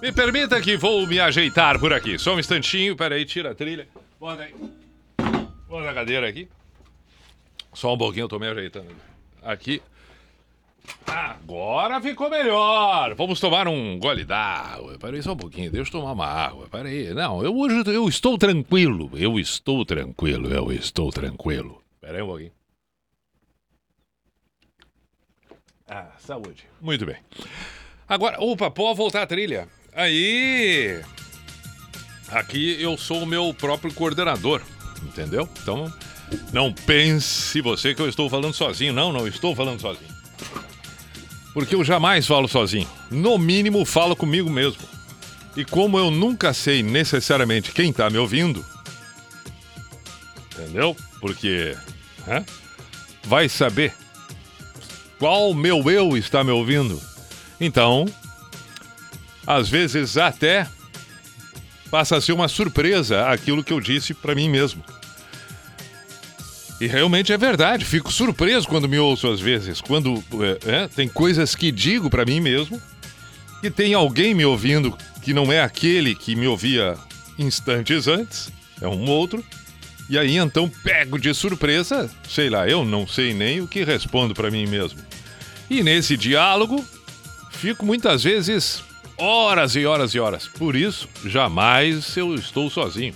[0.00, 2.18] Me permita que vou me ajeitar por aqui.
[2.18, 3.86] Só um instantinho, peraí, tira a trilha.
[4.18, 4.54] Bota aí.
[5.68, 6.48] Bota a cadeira aqui.
[7.72, 8.94] Só um pouquinho, eu tô me ajeitando.
[9.42, 9.82] Aqui.
[11.06, 13.14] Agora ficou melhor.
[13.14, 14.98] Vamos tomar um gole d'água.
[14.98, 16.68] Peraí só um pouquinho, deixa eu tomar uma água.
[16.68, 17.14] Peraí.
[17.14, 19.10] Não, eu hoje eu estou tranquilo.
[19.14, 21.82] Eu estou tranquilo, eu estou tranquilo.
[22.00, 22.52] Peraí um pouquinho.
[25.88, 26.64] Ah, saúde.
[26.80, 27.16] Muito bem.
[28.08, 29.68] Agora, opa, pode voltar a trilha.
[29.94, 31.02] Aí.
[32.30, 34.62] Aqui eu sou o meu próprio coordenador,
[35.02, 35.46] entendeu?
[35.62, 35.92] Então,
[36.52, 38.92] não pense você que eu estou falando sozinho.
[38.92, 40.10] Não, não estou falando sozinho.
[41.54, 42.88] Porque eu jamais falo sozinho.
[43.10, 44.82] No mínimo, falo comigo mesmo.
[45.56, 48.64] E como eu nunca sei necessariamente quem está me ouvindo,
[50.52, 50.96] entendeu?
[51.20, 51.76] Porque
[52.26, 52.42] hã?
[53.24, 53.94] vai saber
[55.18, 57.00] qual meu eu está me ouvindo.
[57.60, 58.06] Então,
[59.46, 60.66] às vezes até
[61.90, 64.82] passa a ser uma surpresa aquilo que eu disse para mim mesmo.
[66.82, 70.20] E realmente é verdade, fico surpreso quando me ouço às vezes, quando
[70.66, 72.82] é, é, tem coisas que digo para mim mesmo
[73.62, 74.92] e tem alguém me ouvindo
[75.22, 76.96] que não é aquele que me ouvia
[77.38, 79.44] instantes antes, é um outro,
[80.10, 84.34] E aí então pego de surpresa, sei lá, eu não sei nem o que respondo
[84.34, 84.98] para mim mesmo.
[85.70, 86.84] E nesse diálogo,
[87.52, 88.82] fico muitas vezes
[89.16, 90.48] horas e horas e horas.
[90.48, 93.14] Por isso, jamais eu estou sozinho.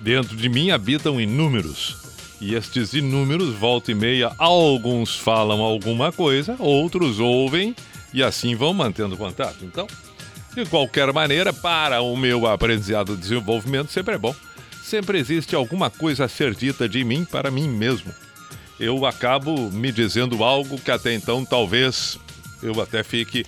[0.00, 2.01] Dentro de mim habitam inúmeros.
[2.42, 7.72] E estes inúmeros, volta e meia, alguns falam alguma coisa, outros ouvem
[8.12, 9.58] e assim vão mantendo contato.
[9.64, 9.86] Então,
[10.52, 14.34] de qualquer maneira, para o meu aprendizado desenvolvimento, sempre é bom.
[14.82, 18.12] Sempre existe alguma coisa a ser dita de mim para mim mesmo.
[18.78, 22.18] Eu acabo me dizendo algo que até então talvez
[22.60, 23.46] eu até fique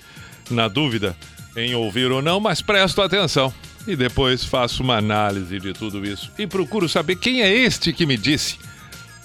[0.48, 1.16] na dúvida
[1.56, 3.52] em ouvir ou não, mas presto atenção.
[3.88, 8.06] E depois faço uma análise de tudo isso e procuro saber quem é este que
[8.06, 8.56] me disse.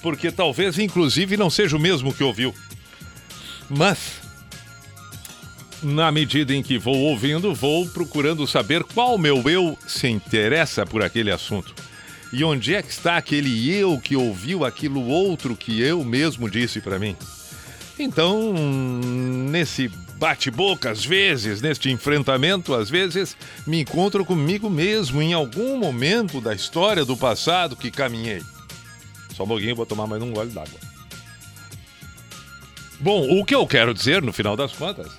[0.02, 2.54] Porque talvez, inclusive, não seja o mesmo que ouviu.
[3.68, 4.20] Mas,
[5.82, 11.02] na medida em que vou ouvindo, vou procurando saber qual meu eu se interessa por
[11.02, 11.74] aquele assunto.
[12.32, 16.80] E onde é que está aquele eu que ouviu aquilo outro que eu mesmo disse
[16.80, 17.16] para mim?
[17.98, 23.36] Então, nesse bate-boca, às vezes, neste enfrentamento, às vezes,
[23.66, 28.42] me encontro comigo mesmo em algum momento da história do passado que caminhei.
[29.40, 30.78] Só um pouquinho, vou tomar mais um gole d'água.
[33.00, 35.10] Bom, o que eu quero dizer, no final das contas,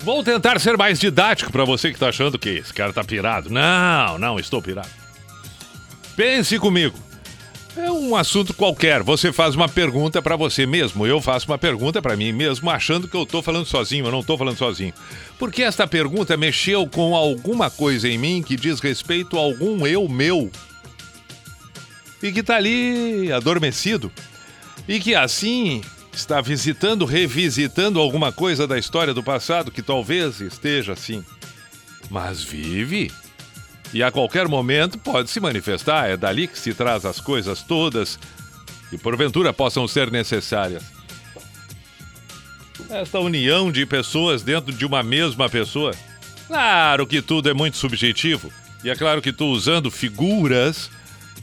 [0.00, 3.50] Vou tentar ser mais didático para você que tá achando que esse cara tá pirado.
[3.50, 4.88] Não, não estou pirado.
[6.16, 6.98] Pense comigo.
[7.76, 9.02] É um assunto qualquer.
[9.02, 11.06] Você faz uma pergunta para você mesmo.
[11.06, 14.06] Eu faço uma pergunta para mim mesmo, achando que eu tô falando sozinho.
[14.06, 14.92] Eu não tô falando sozinho.
[15.38, 20.06] Porque esta pergunta mexeu com alguma coisa em mim que diz respeito a algum eu
[20.06, 20.50] meu.
[22.24, 24.10] E que tá ali adormecido.
[24.88, 30.94] E que assim está visitando, revisitando alguma coisa da história do passado que talvez esteja
[30.94, 31.22] assim.
[32.08, 33.12] Mas vive.
[33.92, 36.08] E a qualquer momento pode se manifestar.
[36.08, 38.18] É dali que se traz as coisas todas
[38.88, 40.82] que porventura possam ser necessárias.
[42.88, 45.94] Esta união de pessoas dentro de uma mesma pessoa.
[46.46, 48.50] Claro que tudo é muito subjetivo.
[48.82, 50.90] E é claro que estou usando figuras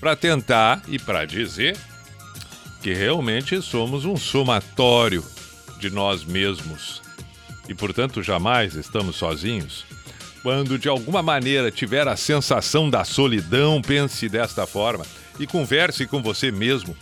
[0.02, 1.78] para tentar e para dizer
[2.82, 5.24] que realmente somos um somatório
[5.80, 7.04] de nós mesmos
[7.70, 9.86] e, portanto, jamais estamos sozinhos.
[10.42, 15.06] Quando de alguma maneira tiver a sensação da solidão, pense desta forma
[15.40, 16.98] e converse com você mesmo.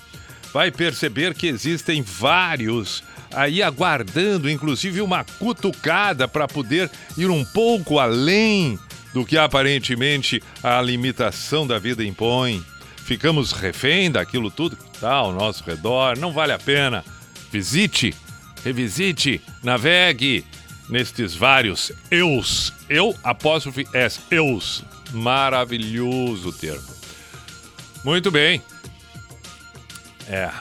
[0.54, 3.02] Vai perceber que existem vários
[3.32, 8.78] aí aguardando, inclusive, uma cutucada para poder ir um pouco além
[9.14, 12.64] do que aparentemente a limitação da vida impõe
[13.10, 16.16] ficamos refém daquilo tudo que está ao nosso redor.
[16.16, 17.04] Não vale a pena.
[17.52, 18.14] Visite,
[18.64, 20.46] revisite, navegue
[20.88, 22.72] nestes vários eus.
[22.88, 24.84] Eu, apóstrofe S, eus.
[25.12, 26.88] Maravilhoso termo.
[28.04, 28.62] Muito bem.
[30.28, 30.52] É.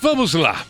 [0.00, 0.64] Vamos lá.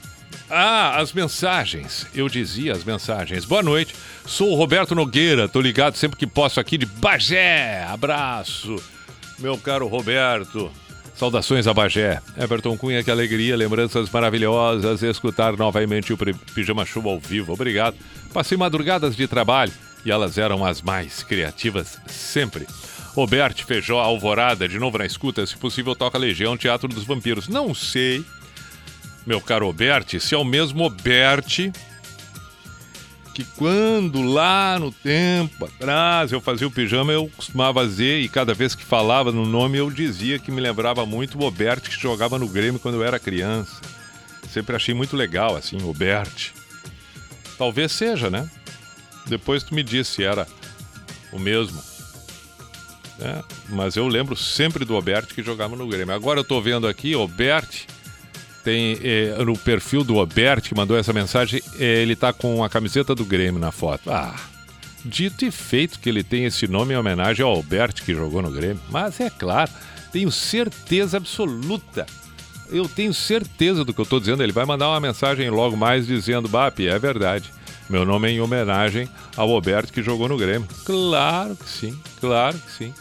[0.51, 2.09] Ah, as mensagens.
[2.13, 3.45] Eu dizia as mensagens.
[3.45, 3.95] Boa noite.
[4.27, 5.49] Sou o Roberto Nogueira.
[5.49, 7.85] Tô ligado sempre que posso aqui de Bagé.
[7.85, 8.83] Abraço
[9.39, 10.71] meu caro Roberto.
[11.15, 12.21] Saudações a Bagé.
[12.37, 16.19] Everton Cunha, que alegria, lembranças maravilhosas, escutar novamente o
[16.55, 17.53] Pijama Show ao vivo.
[17.53, 17.97] Obrigado.
[18.33, 19.73] Passei madrugadas de trabalho
[20.05, 22.67] e elas eram as mais criativas sempre.
[23.15, 27.47] Roberto Feijó, Alvorada, de novo na escuta, se possível toca Legião, Teatro dos Vampiros.
[27.47, 28.25] Não sei,
[29.25, 31.73] meu caro Roberto, se é o mesmo Roberto
[33.35, 38.55] que quando lá no tempo atrás eu fazia o pijama, eu costumava dizer, e cada
[38.55, 42.39] vez que falava no nome eu dizia que me lembrava muito o Roberto que jogava
[42.39, 43.81] no Grêmio quando eu era criança.
[44.49, 46.53] Sempre achei muito legal, assim, o Bert.
[47.59, 48.49] Talvez seja, né?
[49.27, 50.47] Depois tu me disse se era
[51.33, 51.83] o mesmo.
[53.21, 56.15] É, mas eu lembro sempre do Roberto que jogava no Grêmio.
[56.15, 57.87] Agora eu tô vendo aqui, o Bert
[58.65, 62.69] tem eh, no perfil do Obert, que mandou essa mensagem, eh, ele tá com a
[62.69, 64.11] camiseta do Grêmio na foto.
[64.11, 64.35] Ah,
[65.05, 68.51] dito e feito que ele tem esse nome em homenagem ao Albert que jogou no
[68.51, 68.81] Grêmio.
[68.91, 69.71] Mas é claro,
[70.11, 72.07] tenho certeza absoluta.
[72.71, 74.43] Eu tenho certeza do que eu estou dizendo.
[74.43, 77.53] Ele vai mandar uma mensagem logo mais dizendo: Bap, é verdade.
[77.89, 80.67] Meu nome é em homenagem ao Alberto que jogou no Grêmio.
[80.87, 82.95] Claro que sim, claro que sim.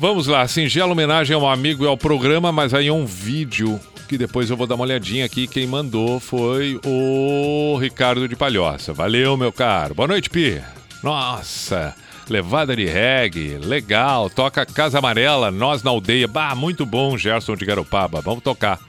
[0.00, 3.78] Vamos lá, singela homenagem ao amigo e ao programa, mas aí um vídeo
[4.08, 5.46] que depois eu vou dar uma olhadinha aqui.
[5.46, 8.94] Quem mandou foi o Ricardo de Palhoça.
[8.94, 9.94] Valeu, meu caro.
[9.94, 10.58] Boa noite, Pi.
[11.02, 11.94] Nossa,
[12.30, 14.30] levada de reggae, legal.
[14.30, 16.26] Toca Casa Amarela, Nós na Aldeia.
[16.26, 18.22] Bah, muito bom, Gerson de Garopaba.
[18.22, 18.80] Vamos tocar.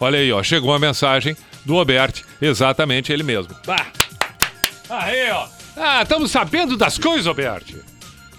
[0.00, 3.54] Olha aí, ó, chegou uma mensagem do Robert, exatamente ele mesmo.
[3.66, 3.88] Bah!
[4.88, 5.46] Aí, ó.
[5.76, 7.64] Ah, estamos sabendo das coisas, Robert.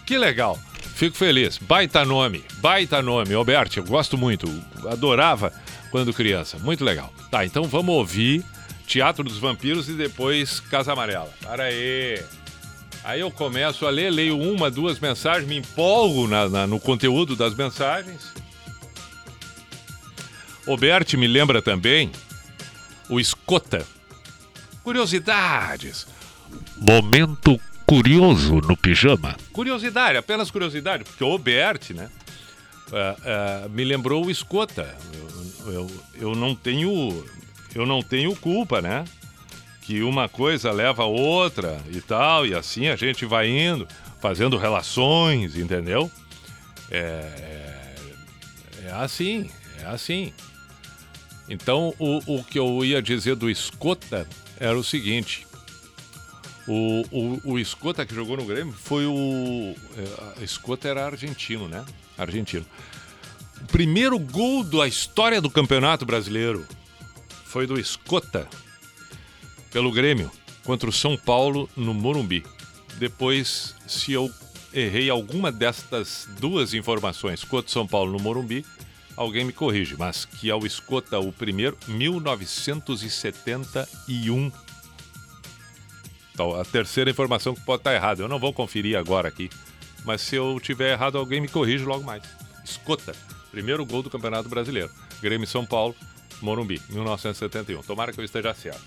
[0.08, 0.58] Que legal.
[0.96, 1.58] Fico feliz.
[1.58, 3.34] Baita nome, baita nome.
[3.34, 4.48] Alberto, eu gosto muito.
[4.90, 5.52] Adorava
[5.92, 6.58] quando criança.
[6.60, 7.14] Muito legal.
[7.30, 8.44] Tá, então vamos ouvir
[8.88, 11.30] Teatro dos Vampiros e depois Casa Amarela.
[11.44, 12.24] Para aí.
[13.04, 17.36] Aí eu começo a ler, leio uma, duas mensagens, me empolgo na- na- no conteúdo
[17.36, 18.32] das mensagens.
[20.66, 22.12] O Bert me lembra também
[23.10, 23.86] o Escota.
[24.82, 26.08] Curiosidades.
[26.78, 29.36] Momento curioso no pijama.
[29.52, 32.10] Curiosidade, apenas curiosidade, porque o Bert, né?
[32.92, 34.96] ah, ah, me lembrou o Escota.
[35.66, 37.26] Eu, eu, eu não tenho.
[37.74, 39.04] Eu não tenho culpa, né?
[39.82, 43.88] Que uma coisa leva a outra e tal, e assim a gente vai indo,
[44.22, 46.10] fazendo relações, entendeu?
[46.90, 49.50] É, é, é assim,
[49.82, 50.34] é assim.
[51.50, 54.26] Então, o, o que eu ia dizer do Escota
[54.58, 55.45] era o seguinte:
[56.68, 59.76] o, o, o Escota que jogou no Grêmio foi o.
[60.40, 61.86] é, Escota era argentino, né?
[62.18, 62.66] Argentino.
[63.62, 66.66] O primeiro gol da história do Campeonato Brasileiro
[67.46, 68.48] foi do Escota
[69.72, 70.32] pelo Grêmio
[70.64, 72.44] contra o São Paulo no Morumbi.
[72.98, 74.32] Depois, se eu
[74.74, 78.66] errei alguma destas duas informações, Escota e São Paulo no Morumbi,
[79.16, 84.52] alguém me corrige, mas que é o Escota o primeiro, 1971.
[86.36, 88.22] Então, a terceira informação que pode estar errada.
[88.22, 89.50] Eu não vou conferir agora aqui.
[90.04, 92.24] Mas se eu tiver errado, alguém me corrige logo mais.
[92.64, 93.16] Escota,
[93.50, 94.92] primeiro gol do Campeonato Brasileiro.
[95.22, 95.96] Grêmio São Paulo,
[96.42, 97.82] Morumbi, 1971.
[97.84, 98.84] Tomara que eu esteja certo.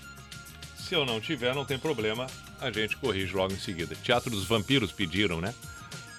[0.77, 2.27] Se eu não tiver, não tem problema,
[2.61, 3.95] a gente corrige logo em seguida.
[3.95, 5.53] Teatro dos Vampiros pediram, né?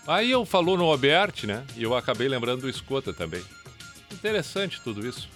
[0.06, 1.64] Aí eu falou no Albert, né?
[1.76, 3.42] E eu acabei lembrando do Escota também.
[4.12, 5.28] Interessante tudo isso.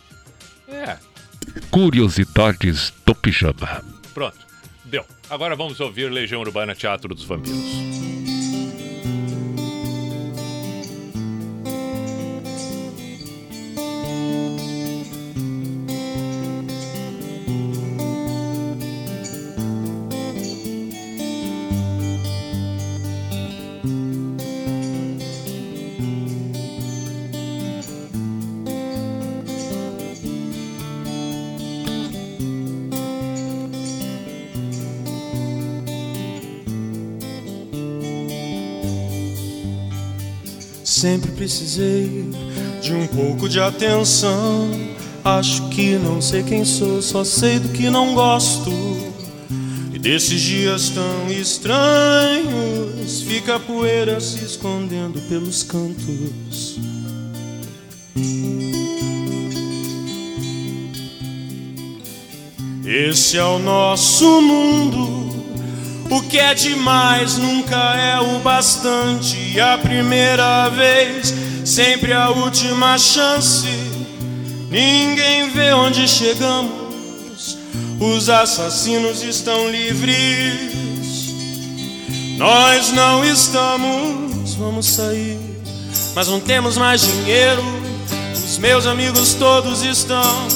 [0.66, 0.98] É,
[1.70, 3.84] Curiosidades do pijama.
[4.12, 4.38] Pronto,
[4.84, 5.04] deu.
[5.30, 7.93] Agora vamos ouvir Legião Urbana Teatro dos Vampiros.
[41.44, 42.24] Precisei
[42.80, 44.70] de um pouco de atenção.
[45.22, 48.72] Acho que não sei quem sou, só sei do que não gosto.
[49.92, 56.78] E desses dias tão estranhos, fica a poeira se escondendo pelos cantos.
[62.86, 65.13] Esse é o nosso mundo.
[66.14, 69.58] O que é demais nunca é o bastante.
[69.58, 71.34] A primeira vez,
[71.64, 73.66] sempre a última chance.
[74.70, 77.58] Ninguém vê onde chegamos.
[77.98, 81.34] Os assassinos estão livres.
[82.38, 84.54] Nós não estamos.
[84.54, 85.36] Vamos sair,
[86.14, 87.64] mas não temos mais dinheiro.
[88.32, 90.46] Os meus amigos todos estão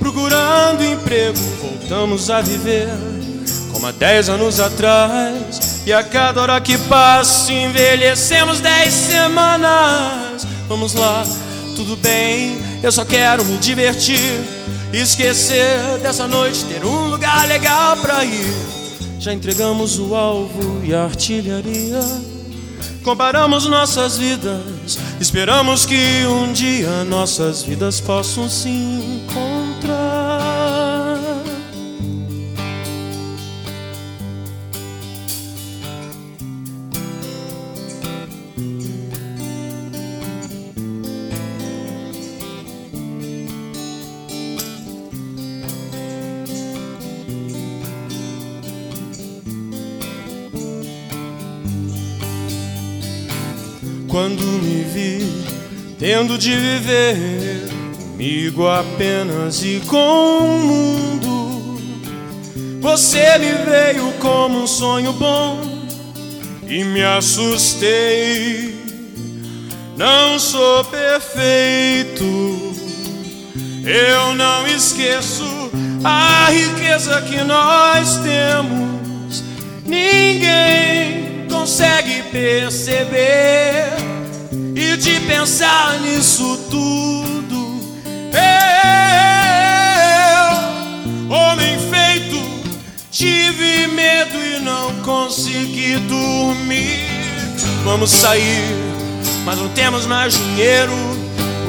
[0.00, 1.38] procurando emprego.
[1.62, 3.13] Voltamos a viver
[3.84, 5.82] como há dez anos atrás.
[5.84, 10.46] E a cada hora que passa, envelhecemos dez semanas.
[10.68, 11.24] Vamos lá,
[11.76, 14.40] tudo bem, eu só quero me divertir.
[14.92, 18.54] Esquecer dessa noite, ter um lugar legal pra ir.
[19.18, 22.00] Já entregamos o alvo e a artilharia.
[23.02, 29.43] Comparamos nossas vidas, esperamos que um dia nossas vidas possam se encontrar.
[56.26, 57.68] De viver
[58.14, 61.78] comigo apenas e com o mundo,
[62.80, 65.60] você me veio como um sonho bom
[66.66, 68.74] e me assustei.
[69.96, 72.24] Não sou perfeito,
[73.84, 75.44] eu não esqueço
[76.02, 79.44] a riqueza que nós temos.
[79.84, 84.13] Ninguém consegue perceber
[85.04, 87.78] de pensar nisso tudo.
[88.32, 88.40] Eu,
[91.30, 92.42] homem feito,
[93.10, 97.04] tive medo e não consegui dormir.
[97.84, 98.64] Vamos sair,
[99.44, 100.94] mas não temos mais dinheiro.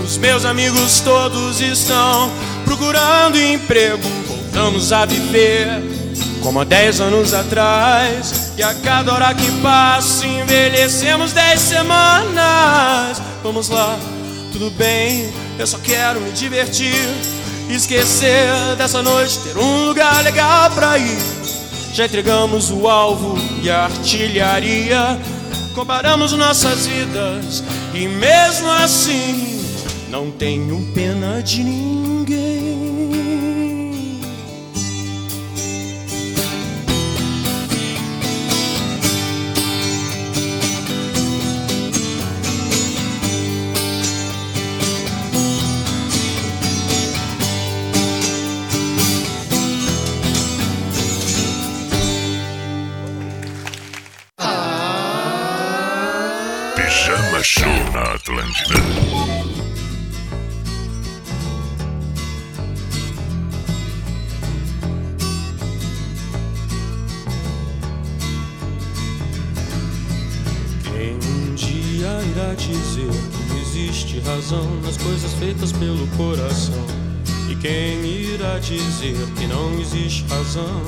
[0.01, 2.31] Os meus amigos todos estão
[2.63, 4.07] procurando emprego.
[4.29, 5.83] Voltamos a viver
[6.45, 8.53] como há dez anos atrás.
[8.55, 12.74] E a cada hora que passa, envelhecemos dez semanas.
[13.45, 13.95] Vamos lá,
[14.51, 16.95] tudo bem, eu só quero me divertir.
[17.69, 21.19] Esquecer dessa noite, ter um lugar legal pra ir.
[21.93, 25.21] Já entregamos o alvo e a artilharia.
[25.75, 27.63] Comparamos nossas vidas
[27.93, 29.63] e mesmo assim
[30.09, 32.54] não tenho pena de ninguém.
[58.27, 58.73] Atlântida.
[70.83, 76.83] Quem um dia irá dizer que existe razão nas coisas feitas pelo coração?
[77.47, 80.81] E quem irá dizer que não existe razão?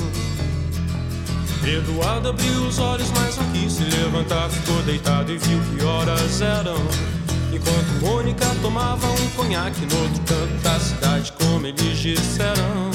[1.63, 4.49] Eduardo abriu os olhos, mas não quis se levantar.
[4.49, 7.16] Ficou deitado e viu que horas eram.
[7.51, 12.91] Enquanto Mônica tomava um conhaque no outro canto da cidade, como eles disseram.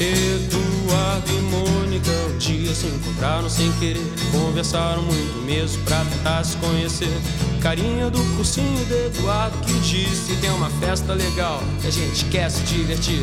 [0.00, 4.02] Eduardo e Mônica um dia se encontraram sem querer.
[4.32, 7.16] Conversaram muito mesmo pra tentar se conhecer.
[7.62, 12.50] Carinha do cursinho de Eduardo que disse: Tem uma festa legal que a gente quer
[12.50, 13.22] se divertir.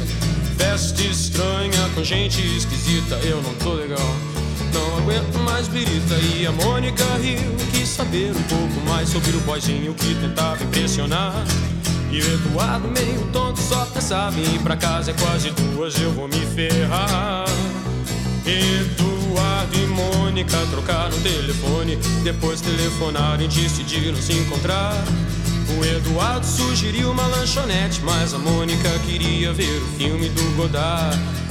[0.57, 4.30] Festa estranha com gente esquisita, eu não tô legal.
[4.73, 7.55] Não aguento mais birita e a Mônica riu.
[7.71, 11.33] Quis saber um pouco mais sobre o boyzinho que tentava impressionar.
[12.11, 15.11] E o Eduardo meio tonto só pensava em ir pra casa.
[15.11, 17.45] É quase duas, eu vou me ferrar.
[18.45, 21.97] Eduardo e Mônica trocaram telefone.
[22.23, 25.03] Depois telefonaram e decidiram se encontrar.
[25.77, 31.17] O Eduardo sugeriu uma lanchonete Mas a Mônica queria ver o filme do Godard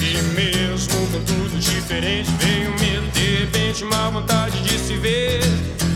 [0.00, 5.40] E mesmo com tudo diferente, veio medo, de repente, uma vontade de se ver.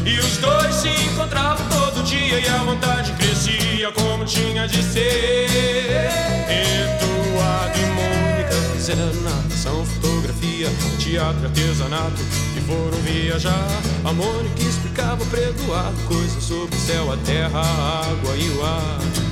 [0.04, 5.46] E os dois se encontravam todo dia e a vontade crescia como tinha de ser.
[6.48, 10.68] Eduardo e Mônica fizeram natação, fotografia,
[10.98, 12.20] teatro, artesanato
[12.56, 13.68] e foram viajar.
[14.04, 18.64] A Mônica explicava para Eduardo coisas sobre o céu, a terra, a água e o
[18.64, 19.31] ar.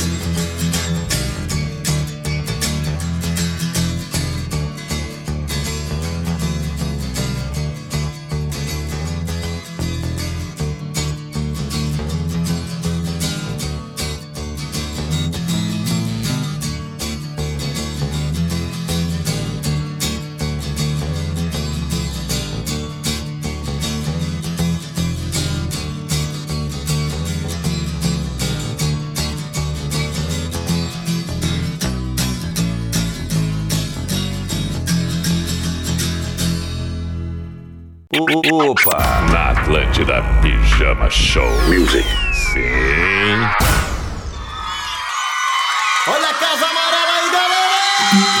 [38.71, 38.97] Opa!
[39.33, 41.51] Na Atlântida Pijama Show.
[41.67, 42.07] Music.
[42.31, 43.35] Sim.
[46.07, 48.40] Olha a casa amarela aí, galera!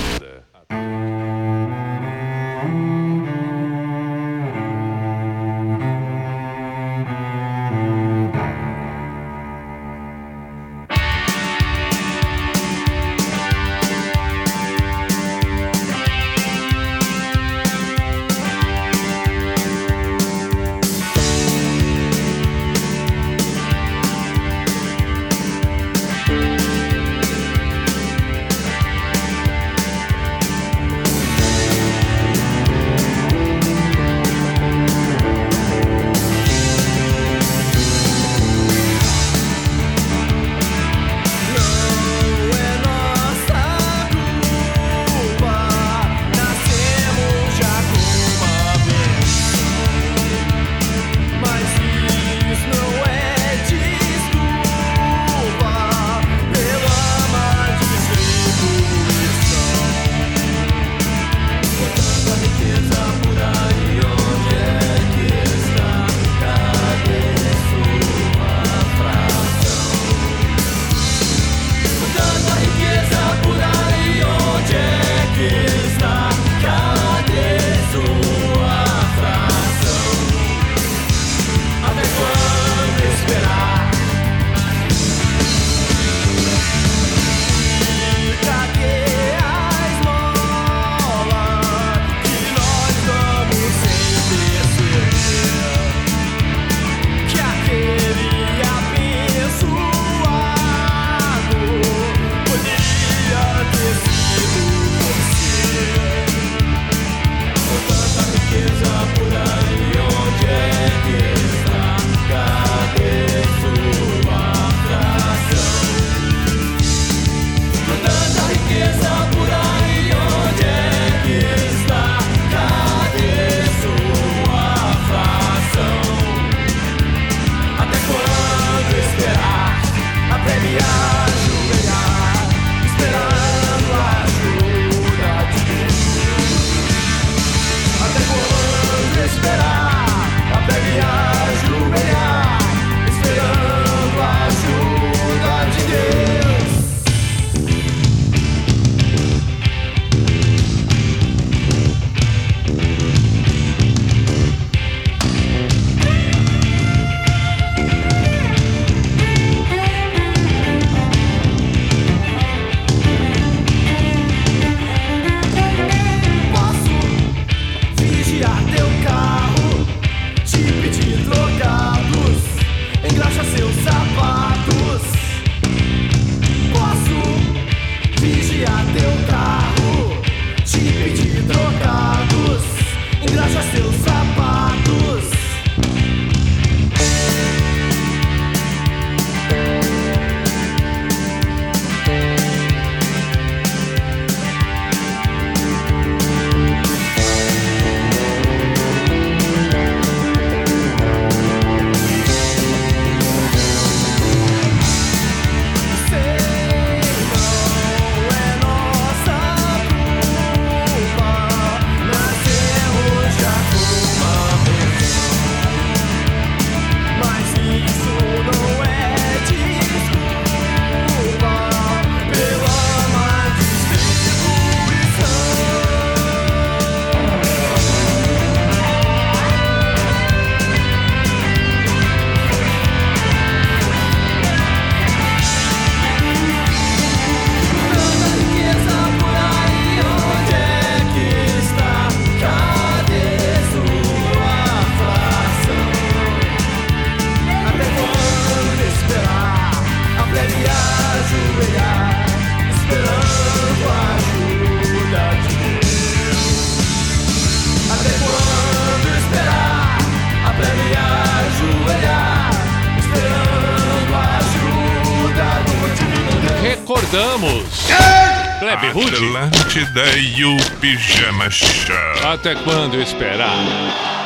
[270.91, 271.95] Pijama Show.
[272.33, 273.55] Até quando esperar?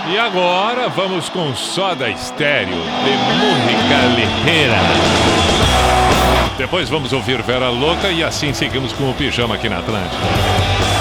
[0.09, 4.79] E agora vamos com Soda Estéreo de Música Ligeira.
[6.57, 10.94] Depois vamos ouvir Vera Louca e assim seguimos com o Pijama aqui na Atlântica.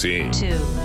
[0.00, 0.30] Sim.
[0.32, 0.79] Aí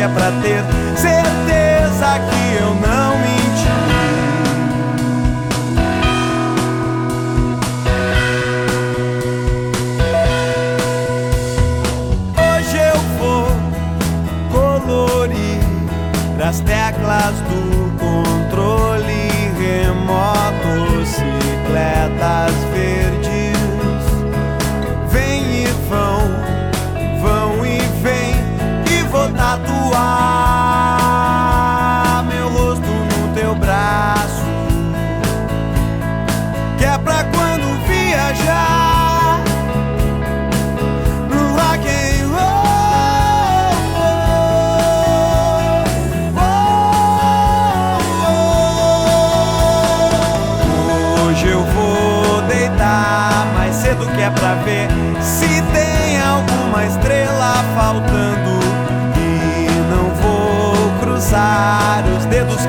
[0.00, 0.64] que é pra ter
[0.96, 2.49] certeza que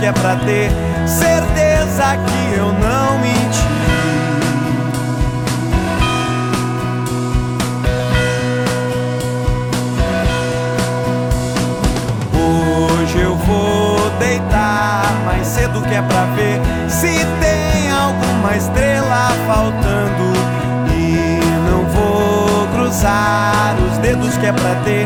[0.01, 0.71] que é pra ter
[1.05, 3.61] certeza que eu não menti.
[12.33, 16.59] Hoje eu vou deitar mais cedo que é pra ver
[16.89, 20.33] se tem alguma estrela faltando
[20.97, 25.00] e não vou cruzar os dedos que é pra ter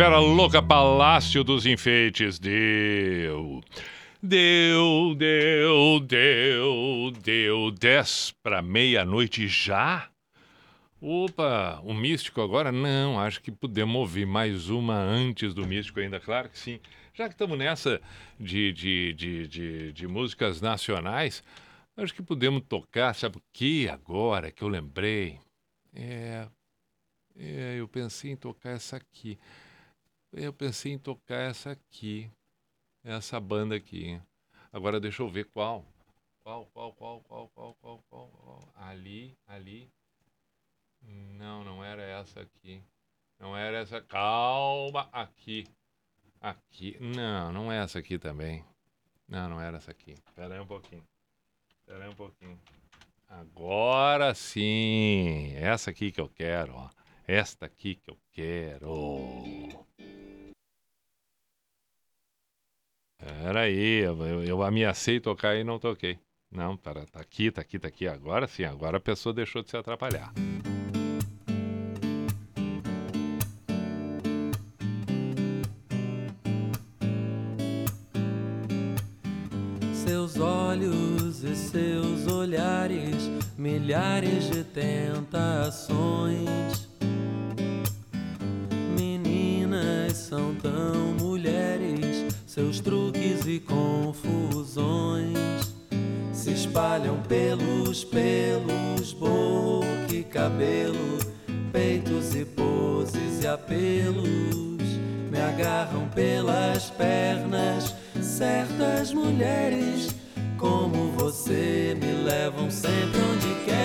[0.00, 2.38] Vera Louca Palácio dos Enfeites.
[2.38, 3.60] Deu.
[4.22, 7.70] Deu, deu, deu, deu.
[7.70, 10.08] 10 para meia-noite já?
[11.02, 12.72] Opa, o místico agora?
[12.72, 16.80] Não, acho que podemos ouvir mais uma antes do místico ainda, claro que sim.
[17.12, 18.00] Já que estamos nessa
[18.38, 21.44] de, de, de, de, de músicas nacionais,
[21.94, 25.38] acho que podemos tocar, sabe o que agora que eu lembrei?
[25.94, 26.48] É,
[27.38, 29.38] é, eu pensei em tocar essa aqui.
[30.32, 32.30] Eu pensei em tocar essa aqui.
[33.02, 34.20] Essa banda aqui.
[34.72, 35.84] Agora deixa eu ver qual.
[36.42, 38.72] Qual, qual, qual, qual, qual, qual, qual, qual.
[38.76, 39.90] Ali, ali.
[41.02, 42.80] Não, não era essa aqui.
[43.38, 44.00] Não era essa.
[44.00, 45.66] Calma, aqui.
[46.40, 46.96] Aqui.
[47.00, 48.64] Não, não é essa aqui também.
[49.26, 50.12] Não, não era essa aqui.
[50.12, 51.04] Espera aí um pouquinho.
[51.80, 52.58] Espera aí um pouquinho.
[53.28, 55.52] Agora sim.
[55.56, 56.90] Essa aqui que eu quero, ó.
[57.26, 59.86] Esta aqui que eu quero.
[63.20, 66.18] Peraí, eu, eu, eu ameacei tocar e não toquei.
[66.50, 68.08] Não, para, tá aqui, tá aqui, tá aqui.
[68.08, 70.32] Agora sim, agora a pessoa deixou de se atrapalhar.
[79.94, 85.90] Seus olhos e seus olhares, milhares de tentações.
[92.52, 95.38] Seus truques e confusões
[96.32, 101.20] se espalham pelos pelos, boca e cabelo,
[101.70, 104.82] peitos e poses e apelos.
[105.30, 110.12] Me agarram pelas pernas, certas mulheres
[110.58, 113.79] como você me levam sempre onde querem.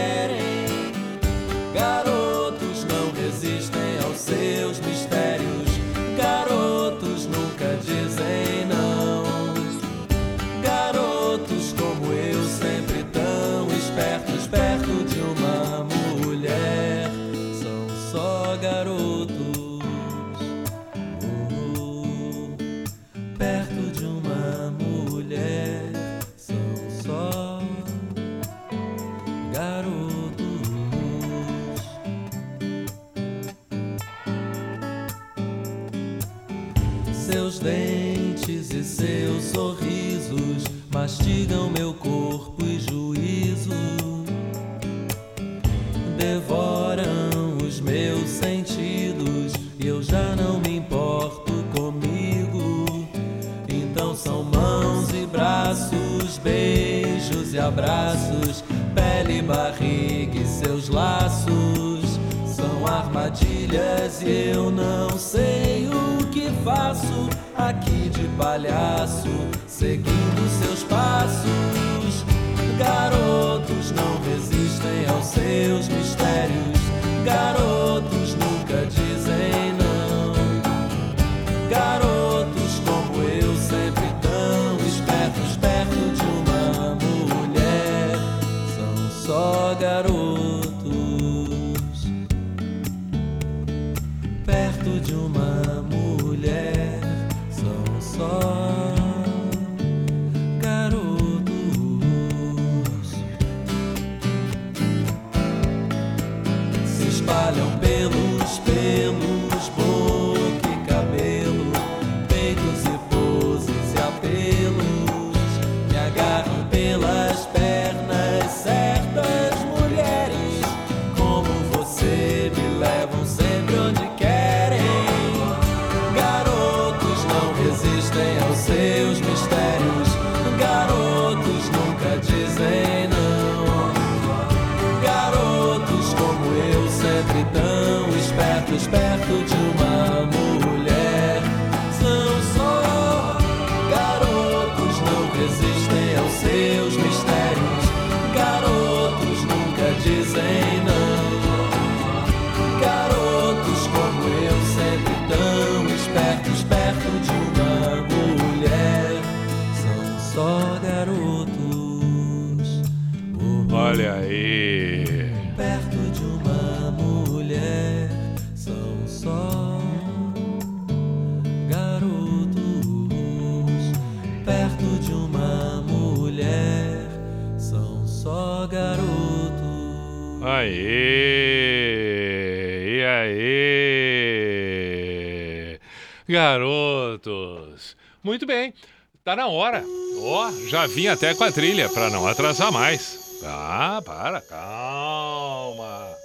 [189.35, 189.83] Na hora.
[190.17, 193.19] Ó, já vim até com a trilha para não atrasar mais.
[193.41, 196.17] Tá, para, calma.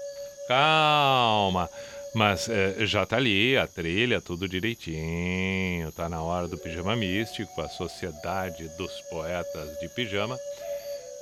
[0.49, 1.71] Calma.
[2.15, 5.93] Mas é, já tá ali a trilha, tudo direitinho.
[5.93, 10.37] Tá na hora do Pijama Místico, a Sociedade dos Poetas de Pijama.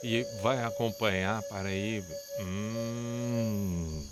[0.03, 2.03] E vai acompanhar para aí.
[2.41, 4.07] Hum,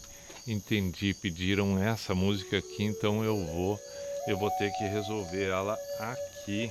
[0.46, 1.14] entendi.
[1.14, 3.78] Pediram essa música aqui, então eu vou.
[4.26, 6.70] Eu vou ter que resolver ela aqui.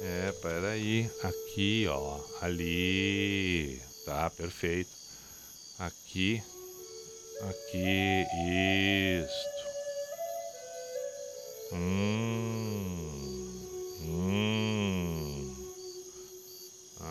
[0.00, 1.10] É, peraí.
[1.22, 2.20] Aqui, ó.
[2.40, 3.80] Ali.
[4.06, 4.90] Tá, perfeito.
[5.78, 6.42] Aqui.
[7.42, 8.26] Aqui.
[9.24, 9.60] Isto.
[11.74, 13.10] Hum.
[14.02, 15.54] Hum.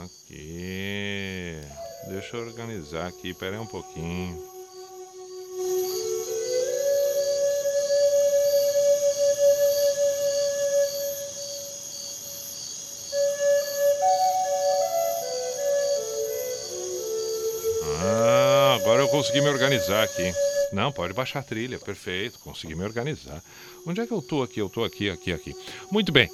[0.04, 1.62] Aqui.
[2.08, 4.49] Deixa eu organizar aqui, pera aí um pouquinho.
[19.20, 20.32] Consegui me organizar aqui.
[20.72, 23.44] Não, pode baixar a trilha, perfeito, consegui me organizar.
[23.86, 24.62] Onde é que eu tô aqui?
[24.62, 25.54] Eu tô aqui, aqui, aqui.
[25.92, 26.30] Muito bem.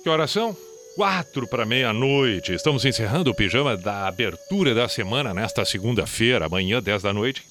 [0.00, 0.56] Que horas são?
[0.94, 2.54] Quatro para meia-noite.
[2.54, 7.44] Estamos encerrando o pijama da abertura da semana nesta segunda-feira, amanhã, 10 da noite.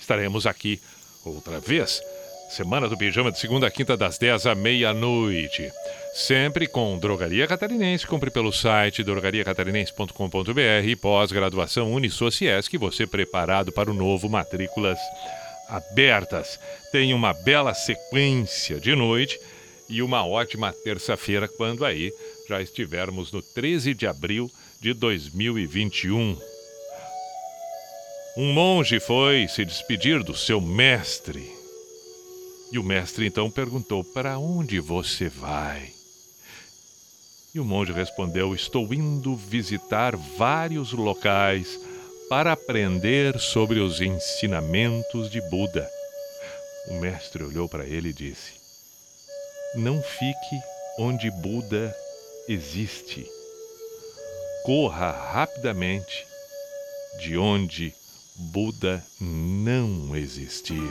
[0.00, 0.80] Estaremos aqui
[1.24, 2.02] outra vez.
[2.50, 5.70] Semana do pijama de segunda a quinta, das 10 à meia-noite.
[6.14, 8.06] Sempre com Drogaria Catarinense.
[8.06, 12.76] Compre pelo site drogariacatarinense.com.br e pós-graduação Unisociesc.
[12.76, 14.98] Você preparado para o novo Matrículas
[15.68, 16.58] Abertas.
[16.90, 19.38] Tem uma bela sequência de noite
[19.88, 22.12] e uma ótima terça-feira, quando aí
[22.48, 26.38] já estivermos no 13 de abril de 2021.
[28.36, 31.50] Um monge foi se despedir do seu mestre.
[32.70, 35.97] E o mestre então perguntou: Para onde você vai?
[37.54, 41.78] E o monge respondeu: Estou indo visitar vários locais
[42.28, 45.88] para aprender sobre os ensinamentos de Buda.
[46.88, 48.52] O mestre olhou para ele e disse:
[49.76, 50.60] Não fique
[50.98, 51.94] onde Buda
[52.48, 53.26] existe.
[54.64, 56.26] Corra rapidamente
[57.20, 57.94] de onde
[58.52, 60.88] Buda não existir.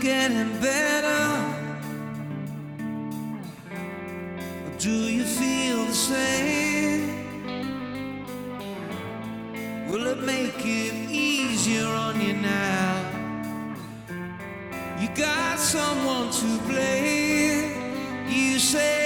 [0.00, 1.24] getting better?
[4.66, 7.06] Or do you feel the same?
[9.88, 13.16] Will it make it easier on you now?
[15.00, 18.28] You got someone to blame.
[18.28, 19.05] You say.